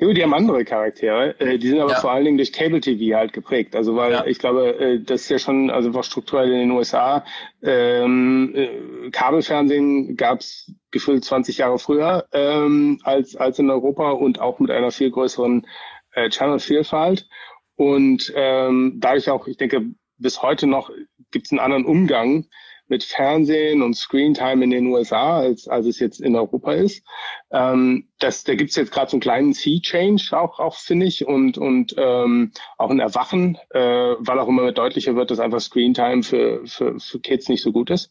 [0.00, 2.00] Ja, die haben andere Charaktere, äh, die sind aber ja.
[2.00, 3.76] vor allen Dingen durch Cable TV halt geprägt.
[3.76, 4.26] Also weil ja.
[4.26, 7.24] ich glaube, äh, das ist ja schon, also einfach strukturell in den USA,
[7.62, 14.58] ähm, äh, Kabelfernsehen gab's gefühlt 20 Jahre früher ähm, als, als in Europa und auch
[14.58, 15.66] mit einer viel größeren
[16.12, 17.28] äh, Channel-Vielfalt.
[17.76, 19.86] Und ähm, dadurch auch, ich denke,
[20.18, 20.90] bis heute noch
[21.30, 22.46] gibt's einen anderen Umgang
[22.88, 27.04] mit Fernsehen und Screentime in den USA, als, als es jetzt in Europa ist.
[27.50, 31.58] Ähm, das, da gibt's jetzt gerade so einen kleinen Sea-Change auch, auch finde ich, und,
[31.58, 36.66] und ähm, auch ein Erwachen, äh, weil auch immer deutlicher wird, dass einfach Screentime für,
[36.66, 38.10] für, für Kids nicht so gut ist.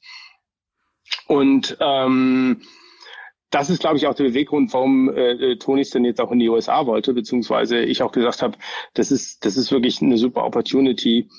[1.27, 2.61] Und ähm,
[3.51, 6.31] das ist, glaube ich, auch der Beweggrund, warum äh, äh Tony es denn jetzt auch
[6.31, 8.57] in die USA wollte, beziehungsweise ich auch gesagt habe,
[8.93, 11.29] das ist, das ist wirklich eine super Opportunity,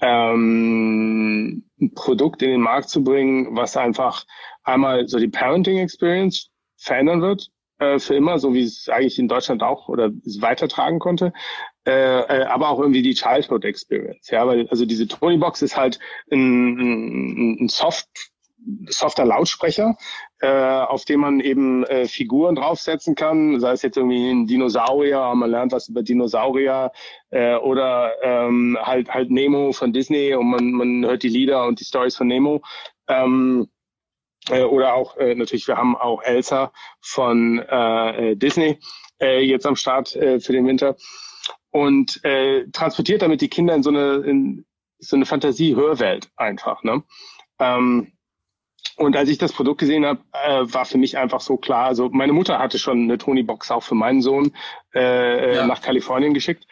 [0.00, 4.24] ähm, ein Produkt in den Markt zu bringen, was einfach
[4.62, 9.28] einmal so die Parenting Experience verändern wird äh, für immer, so wie es eigentlich in
[9.28, 11.32] Deutschland auch oder weitertragen konnte,
[11.86, 14.30] äh, äh, aber auch irgendwie die Childhood Experience.
[14.30, 15.98] Ja, weil also diese Tony Box ist halt
[16.30, 18.08] ein, ein, ein Soft
[18.88, 19.96] softer Lautsprecher,
[20.40, 25.34] äh, auf dem man eben äh, Figuren draufsetzen kann, sei es jetzt irgendwie ein Dinosaurier,
[25.34, 26.92] man lernt was über Dinosaurier
[27.30, 31.80] äh, oder ähm, halt halt Nemo von Disney und man, man hört die Lieder und
[31.80, 32.62] die Stories von Nemo.
[33.08, 33.68] Ähm,
[34.50, 38.78] äh, oder auch äh, natürlich, wir haben auch Elsa von äh, Disney
[39.20, 40.96] äh, jetzt am Start äh, für den Winter
[41.70, 44.64] und äh, transportiert damit die Kinder in so eine in
[45.00, 46.82] so eine Fantasie-Hörwelt einfach.
[46.82, 47.04] Ne?
[47.60, 48.12] Ähm,
[48.98, 51.86] und als ich das Produkt gesehen habe, äh, war für mich einfach so klar.
[51.86, 54.52] Also meine Mutter hatte schon eine Tony-Box auch für meinen Sohn
[54.92, 55.66] äh, äh ja.
[55.66, 56.66] nach Kalifornien geschickt.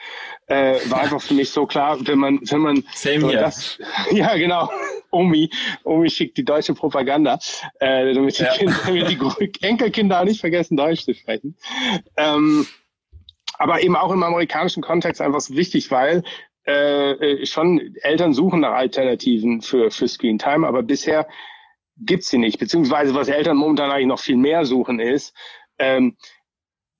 [0.48, 3.78] Äh, war einfach für mich so klar, wenn man, wenn man Same so das,
[4.10, 4.70] ja genau,
[5.10, 5.50] Omi,
[5.84, 7.38] Omi schickt die deutsche Propaganda,
[7.78, 8.52] äh, damit, die ja.
[8.54, 11.56] Kinder, damit die Enkelkinder auch nicht vergessen, Deutsch zu sprechen.
[12.16, 12.66] Ähm,
[13.58, 16.24] aber eben auch im amerikanischen Kontext einfach so wichtig, weil
[16.66, 21.28] äh, äh schon Eltern suchen nach Alternativen für, für Screen Time, aber bisher
[21.98, 22.58] gibt's sie nicht.
[22.58, 25.34] Beziehungsweise was Eltern momentan eigentlich noch viel mehr suchen ist,
[25.78, 26.16] ähm,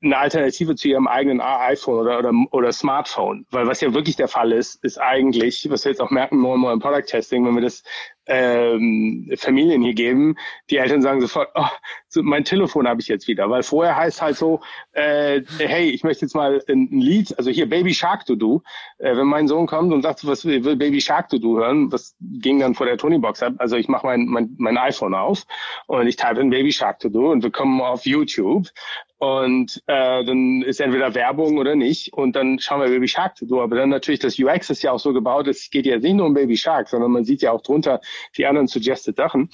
[0.07, 3.47] eine Alternative zu ihrem eigenen iPhone oder, oder, oder Smartphone.
[3.51, 6.55] Weil was ja wirklich der Fall ist, ist eigentlich, was wir jetzt auch merken, more
[6.55, 7.83] and more im Product Testing, wenn wir das
[8.27, 10.37] ähm, Familien hier geben,
[10.71, 11.67] die Eltern sagen sofort, oh,
[12.09, 14.61] so mein Telefon habe ich jetzt wieder, weil vorher heißt halt so,
[14.93, 18.63] äh, hey, ich möchte jetzt mal ein, ein Lied, also hier Baby Shark to Do,
[18.99, 22.17] äh, wenn mein Sohn kommt und sagt, was will, Baby Shark to Do hören, was
[22.21, 25.45] ging dann vor der Tony Box ab, also ich mache mein, mein, mein iPhone auf
[25.87, 28.67] und ich type in Baby Shark to Do und wir kommen auf YouTube
[29.19, 33.63] und äh, dann ist entweder Werbung oder nicht und dann schauen wir Baby Shark Do,
[33.63, 36.27] aber dann natürlich das UX ist ja auch so gebaut, es geht ja nicht nur
[36.27, 38.01] um Baby Shark, sondern man sieht ja auch drunter,
[38.37, 39.51] die anderen suggested Sachen,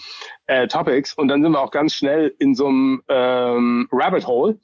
[0.46, 1.14] äh, Topics.
[1.14, 4.58] Und dann sind wir auch ganz schnell in so einem ähm, Rabbit Hole,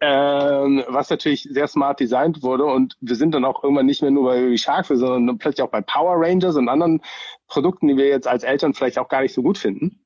[0.00, 2.64] ähm, was natürlich sehr smart designt wurde.
[2.64, 5.70] Und wir sind dann auch irgendwann nicht mehr nur bei Baby Shark, sondern plötzlich auch
[5.70, 7.02] bei Power Rangers und anderen
[7.46, 10.00] Produkten, die wir jetzt als Eltern vielleicht auch gar nicht so gut finden.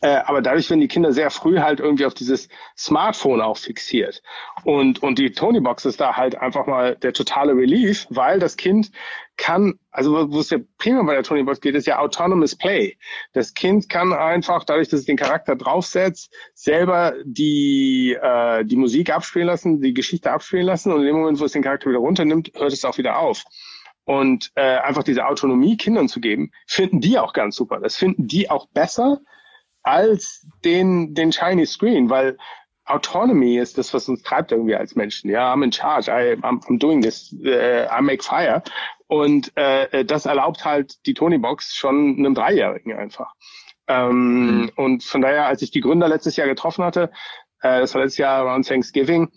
[0.00, 4.22] Äh, aber dadurch werden die Kinder sehr früh halt irgendwie auf dieses Smartphone auch fixiert.
[4.64, 8.56] Und, und die Tony Box ist da halt einfach mal der totale Relief, weil das
[8.56, 8.92] Kind
[9.36, 12.96] kann, also wo es ja prima bei der Tony Box geht, ist ja Autonomous Play.
[13.32, 19.10] Das Kind kann einfach, dadurch, dass es den Charakter draufsetzt, selber die, äh, die Musik
[19.10, 22.00] abspielen lassen, die Geschichte abspielen lassen und in dem Moment, wo es den Charakter wieder
[22.00, 23.44] runternimmt, hört es auch wieder auf
[24.04, 27.78] und äh, einfach diese Autonomie Kindern zu geben, finden die auch ganz super.
[27.78, 29.20] Das finden die auch besser
[29.88, 32.36] als den, den Shiny Screen, weil
[32.84, 35.30] Autonomy ist das, was uns treibt irgendwie als Menschen.
[35.30, 38.62] Ja, I'm in charge, I, I'm, I'm doing this, uh, I make fire.
[39.06, 43.32] Und äh, das erlaubt halt die Tony-Box schon einem Dreijährigen einfach.
[43.86, 44.72] Ähm, mhm.
[44.76, 47.10] Und von daher, als ich die Gründer letztes Jahr getroffen hatte,
[47.62, 49.30] äh, das war letztes Jahr around Thanksgiving,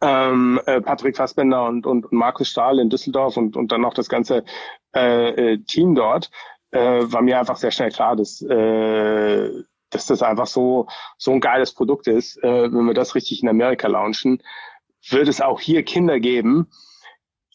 [0.00, 3.94] ähm, äh, Patrick Fassbender und, und, und Markus Stahl in Düsseldorf und, und dann noch
[3.94, 4.44] das ganze
[4.94, 6.30] äh, äh, Team dort,
[6.70, 9.50] äh, war mir einfach sehr schnell klar, dass, äh,
[9.90, 12.42] dass das einfach so, so ein geiles Produkt ist.
[12.42, 14.42] Äh, wenn wir das richtig in Amerika launchen,
[15.08, 16.70] wird es auch hier Kinder geben,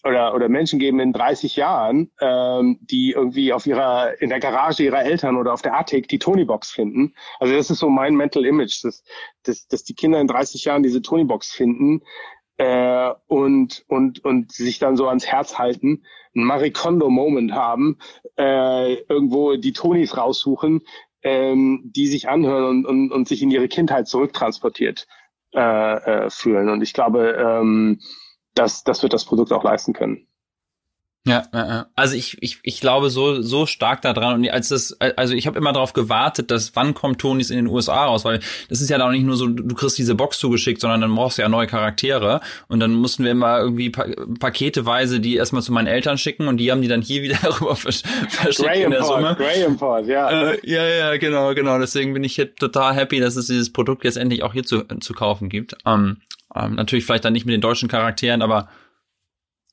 [0.03, 4.84] oder, oder Menschen geben in 30 Jahren, ähm, die irgendwie auf ihrer, in der Garage
[4.84, 7.16] ihrer Eltern oder auf der Attic die Tony-Box finden.
[7.39, 9.03] Also das ist so mein Mental Image, dass,
[9.43, 12.01] dass, dass die Kinder in 30 Jahren diese Tony-Box finden
[12.58, 16.04] äh, und, und, und sich dann so ans Herz halten,
[16.36, 17.97] einen Marikondo-Moment haben,
[18.38, 20.82] äh, irgendwo die Tonys raussuchen,
[21.24, 25.08] ähm, die sich anhören und, und, und sich in ihre Kindheit zurücktransportiert
[25.54, 25.60] äh,
[26.26, 26.70] äh, fühlen.
[26.70, 27.99] Und ich glaube, ähm,
[28.56, 30.28] das, das wird das Produkt auch leisten können.
[31.26, 35.47] Ja, also ich, ich, ich glaube so so stark daran und als das also ich
[35.47, 38.89] habe immer darauf gewartet, dass wann kommt Tonys in den USA raus, weil das ist
[38.89, 41.47] ja auch nicht nur so du kriegst diese Box zugeschickt, sondern dann brauchst du ja
[41.47, 44.05] neue Charaktere und dann mussten wir immer irgendwie pa
[44.38, 47.78] paketeweise die erstmal zu meinen Eltern schicken und die haben die dann hier wieder rüber
[47.78, 49.38] versch verschickt Graham in der Summe.
[49.39, 50.49] Graham Pod, ja.
[50.51, 54.03] Äh, ja, ja, genau, genau, deswegen bin ich jetzt total happy, dass es dieses Produkt
[54.03, 55.78] jetzt endlich auch hier zu zu kaufen gibt.
[55.86, 56.17] Ähm,
[56.53, 58.67] ähm, natürlich vielleicht dann nicht mit den deutschen Charakteren, aber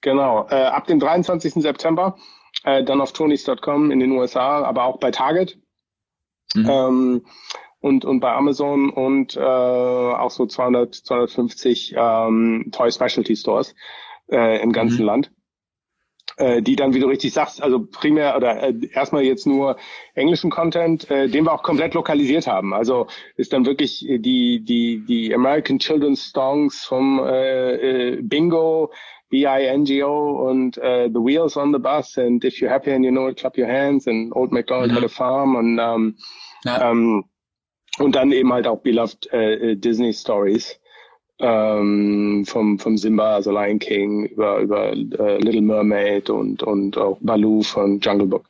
[0.00, 1.54] Genau, äh, ab dem 23.
[1.54, 2.16] September
[2.64, 5.58] äh, dann auf tonys.com in den USA, aber auch bei Target
[6.54, 6.70] mhm.
[6.70, 7.26] ähm,
[7.80, 13.74] und, und bei Amazon und äh, auch so 200, 250 ähm, Toy Specialty Stores
[14.30, 15.06] äh, im ganzen mhm.
[15.06, 15.30] Land
[16.40, 19.76] äh, die dann, wie du richtig sagst, also primär oder äh, erstmal jetzt nur
[20.14, 22.72] englischen Content, äh, den wir auch komplett lokalisiert haben.
[22.72, 28.90] Also ist dann wirklich die die die American Children's Songs vom äh, äh, Bingo
[29.30, 33.28] B-I-N-G-O und uh, The Wheels on the Bus and If You're Happy and You Know
[33.28, 34.94] It, Clap Your Hands and Old MacDonald mhm.
[34.94, 35.14] Had a mm-hmm.
[35.14, 36.14] Farm und, ähm, um,
[36.64, 36.90] ja.
[36.90, 37.24] ähm,
[37.98, 40.78] um, und dann eben halt auch Beloved äh, uh, uh, Disney Stories
[41.38, 46.98] um, ähm, vom, vom Simba, also Lion King, über, über äh, Little Mermaid und, und
[46.98, 48.49] auch oh, Baloo von Jungle Book.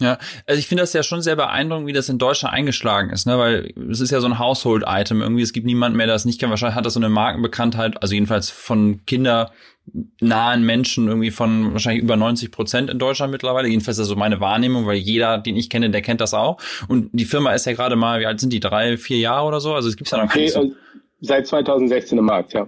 [0.00, 3.26] Ja, also ich finde das ja schon sehr beeindruckend, wie das in Deutschland eingeschlagen ist,
[3.26, 3.38] ne?
[3.38, 5.22] Weil es ist ja so ein Household-Item.
[5.22, 6.50] Irgendwie, es gibt niemanden mehr, der das nicht kennt.
[6.50, 12.16] Wahrscheinlich hat das so eine Markenbekanntheit, also jedenfalls von kindernahen Menschen irgendwie von wahrscheinlich über
[12.16, 13.68] 90 Prozent in Deutschland mittlerweile.
[13.68, 16.58] Jedenfalls ist das so meine Wahrnehmung, weil jeder, den ich kenne, der kennt das auch.
[16.88, 18.60] Und die Firma ist ja gerade mal, wie alt sind die?
[18.60, 19.72] Drei, vier Jahre oder so?
[19.72, 20.60] Also es gibt's ja noch okay, so.
[20.60, 20.74] Also
[21.20, 22.66] seit 2016 im Markt, ja.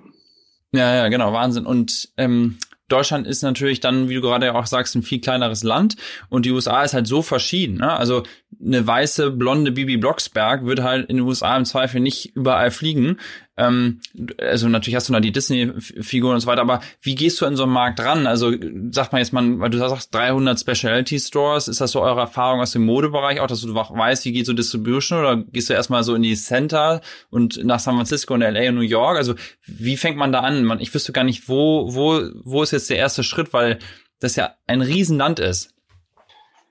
[0.72, 1.66] Ja, ja, genau, Wahnsinn.
[1.66, 2.58] Und ähm,
[2.88, 5.96] Deutschland ist natürlich dann, wie du gerade auch sagst, ein viel kleineres Land
[6.28, 7.78] und die USA ist halt so verschieden.
[7.78, 7.90] Ne?
[7.90, 8.24] Also
[8.62, 13.18] eine weiße, blonde Bibi Blocksberg wird halt in den USA im Zweifel nicht überall fliegen.
[13.56, 14.00] Ähm,
[14.38, 17.56] also natürlich hast du da die Disney-Figuren und so weiter, aber wie gehst du in
[17.56, 18.26] so einen Markt ran?
[18.26, 18.52] Also
[18.90, 22.60] sagt man jetzt mal, weil du sagst 300 Specialty Stores, ist das so eure Erfahrung
[22.60, 26.02] aus dem Modebereich auch, dass du weißt, wie geht so Distribution oder gehst du erstmal
[26.02, 27.00] so in die Center
[27.30, 29.16] und nach San Francisco und LA und New York?
[29.16, 29.34] Also
[29.66, 30.64] wie fängt man da an?
[30.64, 33.78] Man, ich wüsste gar nicht, wo, wo, wo ist jetzt der erste Schritt, weil
[34.18, 35.74] das ja ein Riesenland ist.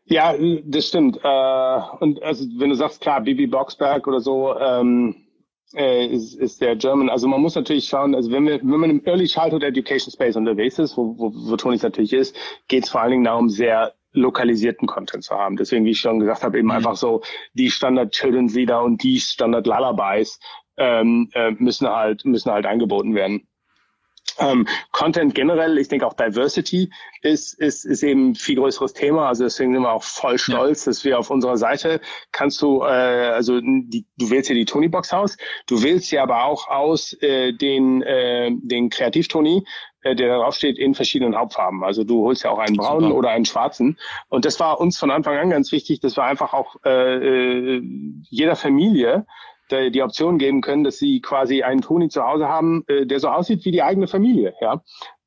[0.06, 1.18] Ja, das stimmt.
[1.24, 5.23] Äh, und also wenn du sagst, klar, Bibi Boxberg oder so, ähm,
[5.76, 7.10] äh, ist, ist der German.
[7.10, 10.36] Also man muss natürlich schauen, also wenn wir, wenn man im Early Childhood Education Space
[10.36, 12.36] unterwegs ist, wo, wo, wo Toni natürlich ist,
[12.68, 15.58] geht es vor allen Dingen darum, sehr lokalisierten Content zu haben.
[15.58, 16.74] Deswegen, wie ich schon gesagt habe, eben mhm.
[16.74, 17.22] einfach so
[17.54, 20.40] die Standard Children's Lieder und die Standard Lullabies
[20.78, 23.48] ähm, äh, müssen halt müssen halt angeboten werden.
[24.40, 29.28] Ähm, Content generell, ich denke auch Diversity ist, ist, ist eben ein viel größeres Thema.
[29.28, 30.90] Also deswegen sind wir auch voll stolz, ja.
[30.90, 35.14] dass wir auf unserer Seite kannst du, äh, also die, du wählst hier die Tony-Box
[35.14, 39.66] aus, du wählst sie aber auch aus äh, den, äh, den Kreativ-Tony,
[40.02, 41.84] äh, der darauf steht, in verschiedenen Hauptfarben.
[41.84, 43.16] Also du holst ja auch einen braunen Super.
[43.16, 43.98] oder einen schwarzen.
[44.30, 47.82] Und das war uns von Anfang an ganz wichtig, dass wir einfach auch äh, äh
[48.30, 49.26] jeder Familie
[49.92, 53.30] die Option geben können, dass sie quasi einen Toni zu Hause haben, äh, der so
[53.30, 54.54] aussieht wie die eigene Familie.
[54.62, 54.82] Ja.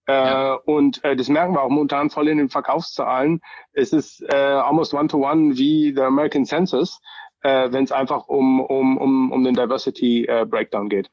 [0.08, 0.54] Äh, ja.
[0.64, 3.40] und äh, das merken wir auch momentan voll in den Verkaufszahlen.
[3.72, 7.00] Es ist äh, almost one-to-one -one wie the American Census,
[7.42, 11.10] äh, wenn es einfach um, um, um, um den Diversity äh, Breakdown geht.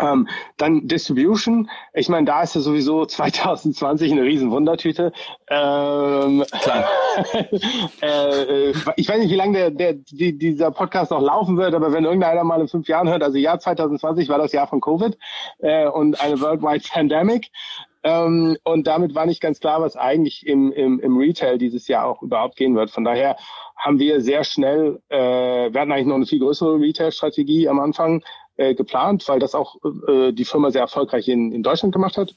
[0.00, 1.70] Ähm, dann Distribution.
[1.94, 5.12] Ich meine, da ist ja sowieso 2020 eine riesen Wundertüte.
[5.48, 6.42] Ähm,
[8.02, 11.92] äh, ich weiß nicht, wie lange der, der, die, dieser Podcast noch laufen wird, aber
[11.92, 15.16] wenn irgendeiner mal in fünf Jahren hört, also Jahr 2020 war das Jahr von Covid
[15.58, 17.50] äh, und eine Worldwide Pandemic.
[18.02, 22.06] Ähm, und damit war nicht ganz klar, was eigentlich im, im, im Retail dieses Jahr
[22.06, 22.90] auch überhaupt gehen wird.
[22.90, 23.36] Von daher
[23.76, 25.16] haben wir sehr schnell, äh,
[25.72, 28.22] wir hatten eigentlich noch eine viel größere Retail-Strategie am Anfang,
[28.56, 29.76] äh, geplant, weil das auch
[30.08, 32.34] äh, die Firma sehr erfolgreich in, in Deutschland gemacht hat.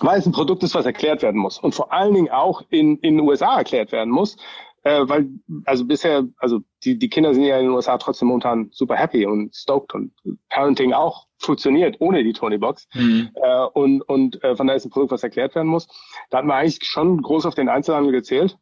[0.00, 2.96] Weil es ein Produkt ist, was erklärt werden muss und vor allen Dingen auch in,
[2.98, 4.36] in den USA erklärt werden muss,
[4.84, 5.28] äh, weil
[5.66, 9.26] also bisher, also die, die Kinder sind ja in den USA trotzdem momentan super happy
[9.26, 10.12] und stoked und
[10.48, 13.30] Parenting auch funktioniert ohne die Tony Box mhm.
[13.34, 15.88] äh, und und äh, von daher ist ein Produkt, was erklärt werden muss.
[16.30, 18.56] Da hatten wir eigentlich schon groß auf den Einzelhandel gezählt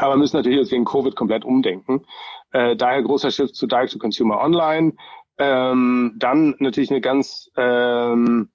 [0.00, 2.04] aber müssen natürlich jetzt wegen Covid komplett umdenken.
[2.52, 4.94] Äh, daher großer Shift zu Direct-to-Consumer Online.
[5.40, 8.50] Ähm, dann natürlich eine ganz ähm,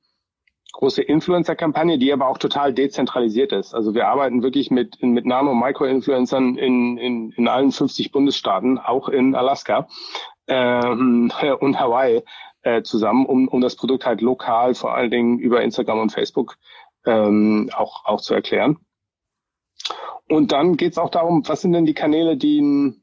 [0.73, 3.73] große Influencer-Kampagne, die aber auch total dezentralisiert ist.
[3.73, 8.77] Also wir arbeiten wirklich mit, mit Nano- und Micro-Influencern in, in, in allen 50 Bundesstaaten,
[8.77, 9.87] auch in Alaska
[10.47, 12.21] ähm, und Hawaii
[12.61, 16.55] äh, zusammen, um, um das Produkt halt lokal, vor allen Dingen über Instagram und Facebook
[17.07, 18.77] ähm, auch, auch zu erklären.
[20.29, 22.93] Und dann geht es auch darum, was sind denn die Kanäle, die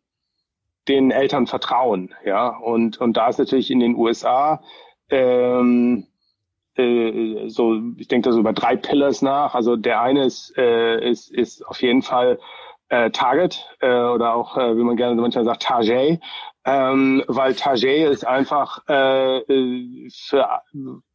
[0.88, 2.48] den Eltern vertrauen, ja.
[2.48, 4.62] Und, und da ist natürlich in den USA
[5.10, 6.06] ähm,
[6.76, 9.54] äh, so, ich denke da so über drei Pillars nach.
[9.54, 12.38] Also der eine ist, äh, ist, ist auf jeden Fall
[12.88, 16.20] äh, Target äh, oder auch, äh, wie man gerne manchmal sagt, Target.
[16.64, 19.40] Ähm, weil Target ist einfach äh,
[20.10, 20.62] für,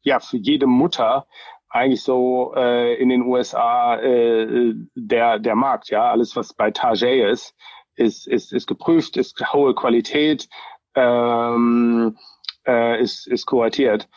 [0.01, 1.25] ja, für jede Mutter
[1.69, 5.89] eigentlich so äh, in den USA äh, der, der Markt.
[5.89, 7.55] Ja, alles, was bei Target ist,
[7.97, 10.47] ist, ist, ist geprüft, ist hohe Qualität,
[10.95, 12.17] ähm,
[12.65, 14.07] äh, ist, ist kuratiert.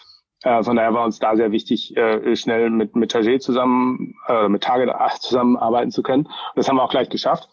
[0.42, 4.48] Äh, von daher war uns da sehr wichtig, äh, schnell mit, mit Target zusammen, äh,
[4.48, 6.28] mit Target zusammenarbeiten zu können.
[6.54, 7.48] Das haben wir auch gleich geschafft.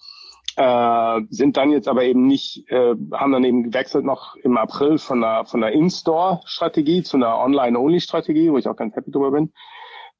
[0.55, 4.97] Äh, sind dann jetzt aber eben nicht, äh, haben dann eben gewechselt noch im April
[4.97, 9.53] von einer, von einer In-Store-Strategie zu einer Online-Only-Strategie, wo ich auch ganz happy drüber bin.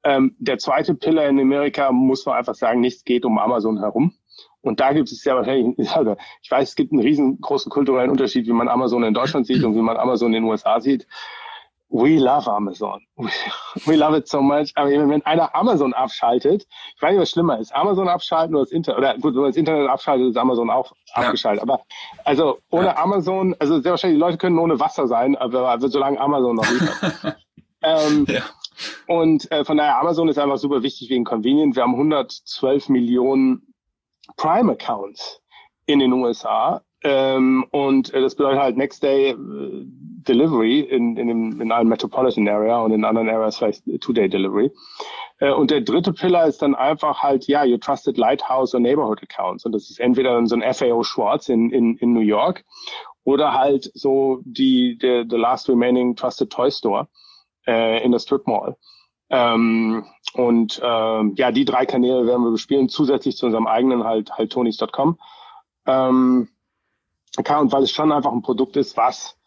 [0.04, 4.12] Ähm, der zweite Pillar in Amerika muss man einfach sagen, nichts geht um Amazon herum.
[4.60, 8.46] Und da gibt es ja wahrscheinlich, also ich weiß, es gibt einen riesengroßen kulturellen Unterschied,
[8.46, 11.06] wie man Amazon in Deutschland sieht und wie man Amazon in den USA sieht
[11.90, 13.00] we love Amazon.
[13.86, 14.72] We love it so much.
[14.74, 17.74] Aber wenn einer Amazon abschaltet, ich weiß nicht, was schlimmer ist.
[17.74, 20.92] Amazon abschalten oder das Internet, oder gut, wenn man das Internet abschaltet, ist Amazon auch
[21.16, 21.22] ja.
[21.22, 21.62] abgeschaltet.
[21.62, 21.80] Aber
[22.24, 22.98] also ohne ja.
[22.98, 26.70] Amazon, also sehr wahrscheinlich, die Leute können ohne Wasser sein, aber also, solange Amazon noch
[26.70, 27.36] liefert.
[27.82, 28.42] ähm, ja.
[29.06, 31.74] Und äh, von daher, Amazon ist einfach super wichtig wegen Convenient.
[31.74, 33.67] Wir haben 112 Millionen
[34.36, 35.40] Prime-Accounts
[35.86, 36.82] in den USA.
[37.04, 39.36] Ähm, und äh, das bedeutet halt Next Day äh,
[40.28, 44.70] Delivery in, in, dem, in einem Metropolitan Area und in anderen Areas vielleicht Two-Day Delivery.
[45.38, 49.22] Äh, und der dritte Pillar ist dann einfach halt, ja, Your Trusted Lighthouse or Neighborhood
[49.22, 49.64] Accounts.
[49.64, 52.64] Und das ist entweder dann so ein FAO Schwarz in, in, in New York
[53.24, 57.08] oder halt so die, der, the last remaining Trusted Toy Store
[57.66, 58.76] äh, in der Strip Mall.
[59.30, 64.32] Ähm, und ähm, ja, die drei Kanäle werden wir bespielen, zusätzlich zu unserem eigenen halt,
[64.32, 65.18] halt tonys.com.
[65.86, 66.48] Ähm,
[67.36, 69.38] Account, weil es schon einfach ein Produkt ist, was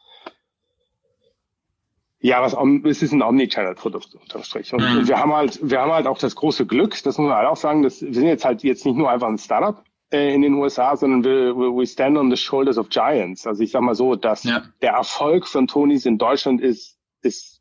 [2.23, 2.55] ja, was
[2.86, 4.71] es ist ein Omnichannel-Produkt unterm Strich.
[4.73, 5.07] Und mhm.
[5.07, 7.57] wir haben halt, wir haben halt auch das große Glück, das muss man halt auch
[7.57, 10.53] sagen, dass wir sind jetzt halt jetzt nicht nur einfach ein Startup äh, in den
[10.53, 13.47] USA, sondern wir we stand on the shoulders of giants.
[13.47, 14.61] Also ich sag mal so, dass ja.
[14.84, 17.61] der Erfolg von Tonys in Deutschland ist, ist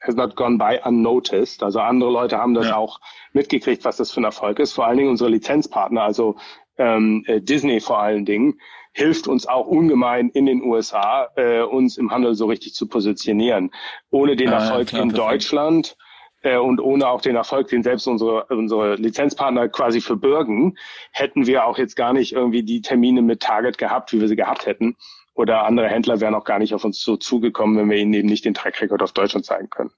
[0.00, 1.62] has not gone by unnoticed.
[1.62, 2.76] Also andere Leute haben das ja.
[2.76, 3.00] auch
[3.32, 4.72] mitgekriegt, was das für ein Erfolg ist.
[4.72, 6.36] Vor allen Dingen unsere Lizenzpartner, also
[6.78, 8.58] ähm, äh, Disney vor allen Dingen,
[8.92, 13.70] hilft uns auch ungemein in den USA, äh, uns im Handel so richtig zu positionieren.
[14.10, 15.32] Ohne den Erfolg klar, in perfekt.
[15.32, 15.96] Deutschland
[16.42, 20.76] äh, und ohne auch den Erfolg, den selbst unsere, unsere Lizenzpartner quasi verbürgen,
[21.12, 24.36] hätten wir auch jetzt gar nicht irgendwie die Termine mit Target gehabt, wie wir sie
[24.36, 24.96] gehabt hätten.
[25.40, 28.28] Oder andere Händler wären auch gar nicht auf uns so zugekommen, wenn wir ihnen eben
[28.28, 29.90] nicht den Track Record auf Deutschland zeigen können.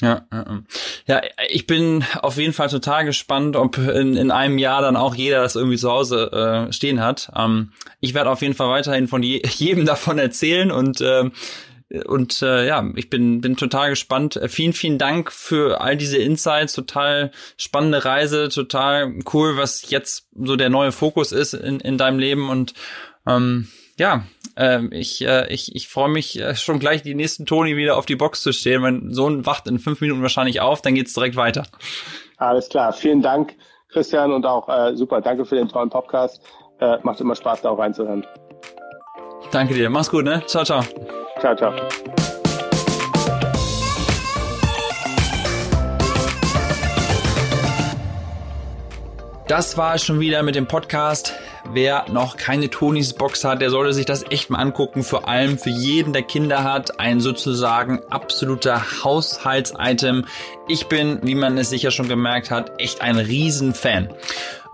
[0.00, 0.24] Ja,
[1.06, 5.16] ja, ich bin auf jeden Fall total gespannt, ob in, in einem Jahr dann auch
[5.16, 7.32] jeder das irgendwie zu Hause äh, stehen hat.
[7.36, 11.30] Ähm, ich werde auf jeden Fall weiterhin von je, jedem davon erzählen und äh,
[12.06, 14.40] und äh, ja, ich bin bin total gespannt.
[14.46, 20.54] Vielen vielen Dank für all diese Insights, total spannende Reise, total cool, was jetzt so
[20.54, 22.74] der neue Fokus ist in in deinem Leben und
[23.26, 23.66] ähm,
[23.98, 24.24] ja,
[24.56, 28.06] ähm, ich, äh, ich, ich freue mich äh, schon gleich die nächsten Toni wieder auf
[28.06, 28.82] die Box zu stehen.
[28.82, 31.64] Mein Sohn wacht in fünf Minuten wahrscheinlich auf, dann geht's direkt weiter.
[32.36, 32.92] Alles klar.
[32.92, 33.54] Vielen Dank,
[33.88, 35.20] Christian, und auch äh, super.
[35.20, 36.42] Danke für den tollen Podcast.
[36.80, 38.26] Äh, macht immer Spaß, da auch reinzuhören.
[39.50, 39.90] Danke dir.
[39.90, 40.42] Mach's gut, ne?
[40.46, 40.82] Ciao, ciao.
[41.38, 41.72] Ciao, ciao.
[49.48, 51.34] Das war es schon wieder mit dem Podcast.
[51.74, 55.02] Wer noch keine Tonys Box hat, der sollte sich das echt mal angucken.
[55.02, 60.26] Vor allem für jeden, der Kinder hat, ein sozusagen absoluter Haushaltsitem.
[60.68, 64.10] Ich bin, wie man es sicher schon gemerkt hat, echt ein Riesenfan.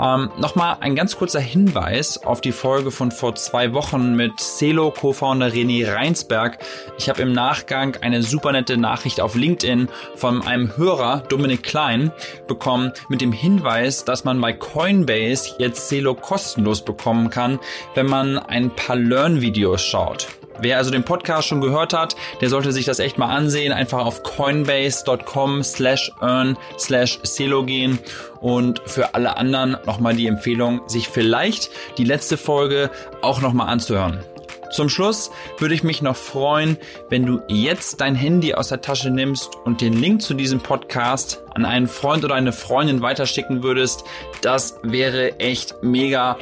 [0.01, 4.91] Ähm, Nochmal ein ganz kurzer Hinweis auf die Folge von vor zwei Wochen mit Celo
[4.93, 6.59] Co-Founder René Reinsberg.
[6.99, 12.13] Ich habe im Nachgang eine super nette Nachricht auf LinkedIn von einem Hörer, Dominik Klein,
[12.47, 17.59] bekommen mit dem Hinweis, dass man bei Coinbase jetzt Celo kostenlos bekommen kann,
[17.95, 20.38] wenn man ein paar Learn-Videos schaut.
[20.61, 23.73] Wer also den Podcast schon gehört hat, der sollte sich das echt mal ansehen.
[23.73, 27.99] Einfach auf coinbase.com slash earn slash Celo gehen.
[28.41, 32.91] Und für alle anderen nochmal die Empfehlung, sich vielleicht die letzte Folge
[33.23, 34.25] auch nochmal anzuhören.
[34.71, 36.77] Zum Schluss würde ich mich noch freuen,
[37.09, 41.43] wenn du jetzt dein Handy aus der Tasche nimmst und den Link zu diesem Podcast
[41.55, 44.05] an einen Freund oder eine Freundin weiterschicken würdest.
[44.43, 46.37] Das wäre echt mega.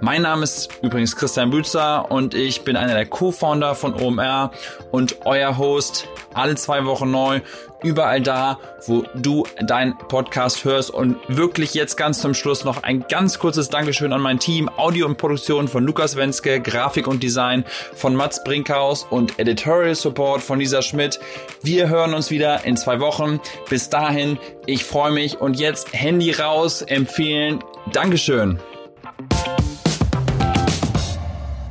[0.00, 4.50] Mein Name ist übrigens Christian Bützer und ich bin einer der Co-Founder von OMR
[4.90, 7.40] und euer Host alle zwei Wochen neu,
[7.82, 10.90] überall da, wo du deinen Podcast hörst.
[10.90, 14.68] Und wirklich jetzt ganz zum Schluss noch ein ganz kurzes Dankeschön an mein Team.
[14.76, 20.42] Audio und Produktion von Lukas Wenske, Grafik und Design von Mats Brinkhaus und Editorial Support
[20.42, 21.18] von Lisa Schmidt.
[21.62, 23.40] Wir hören uns wieder in zwei Wochen.
[23.70, 27.64] Bis dahin, ich freue mich und jetzt Handy raus, empfehlen.
[27.92, 28.60] Dankeschön.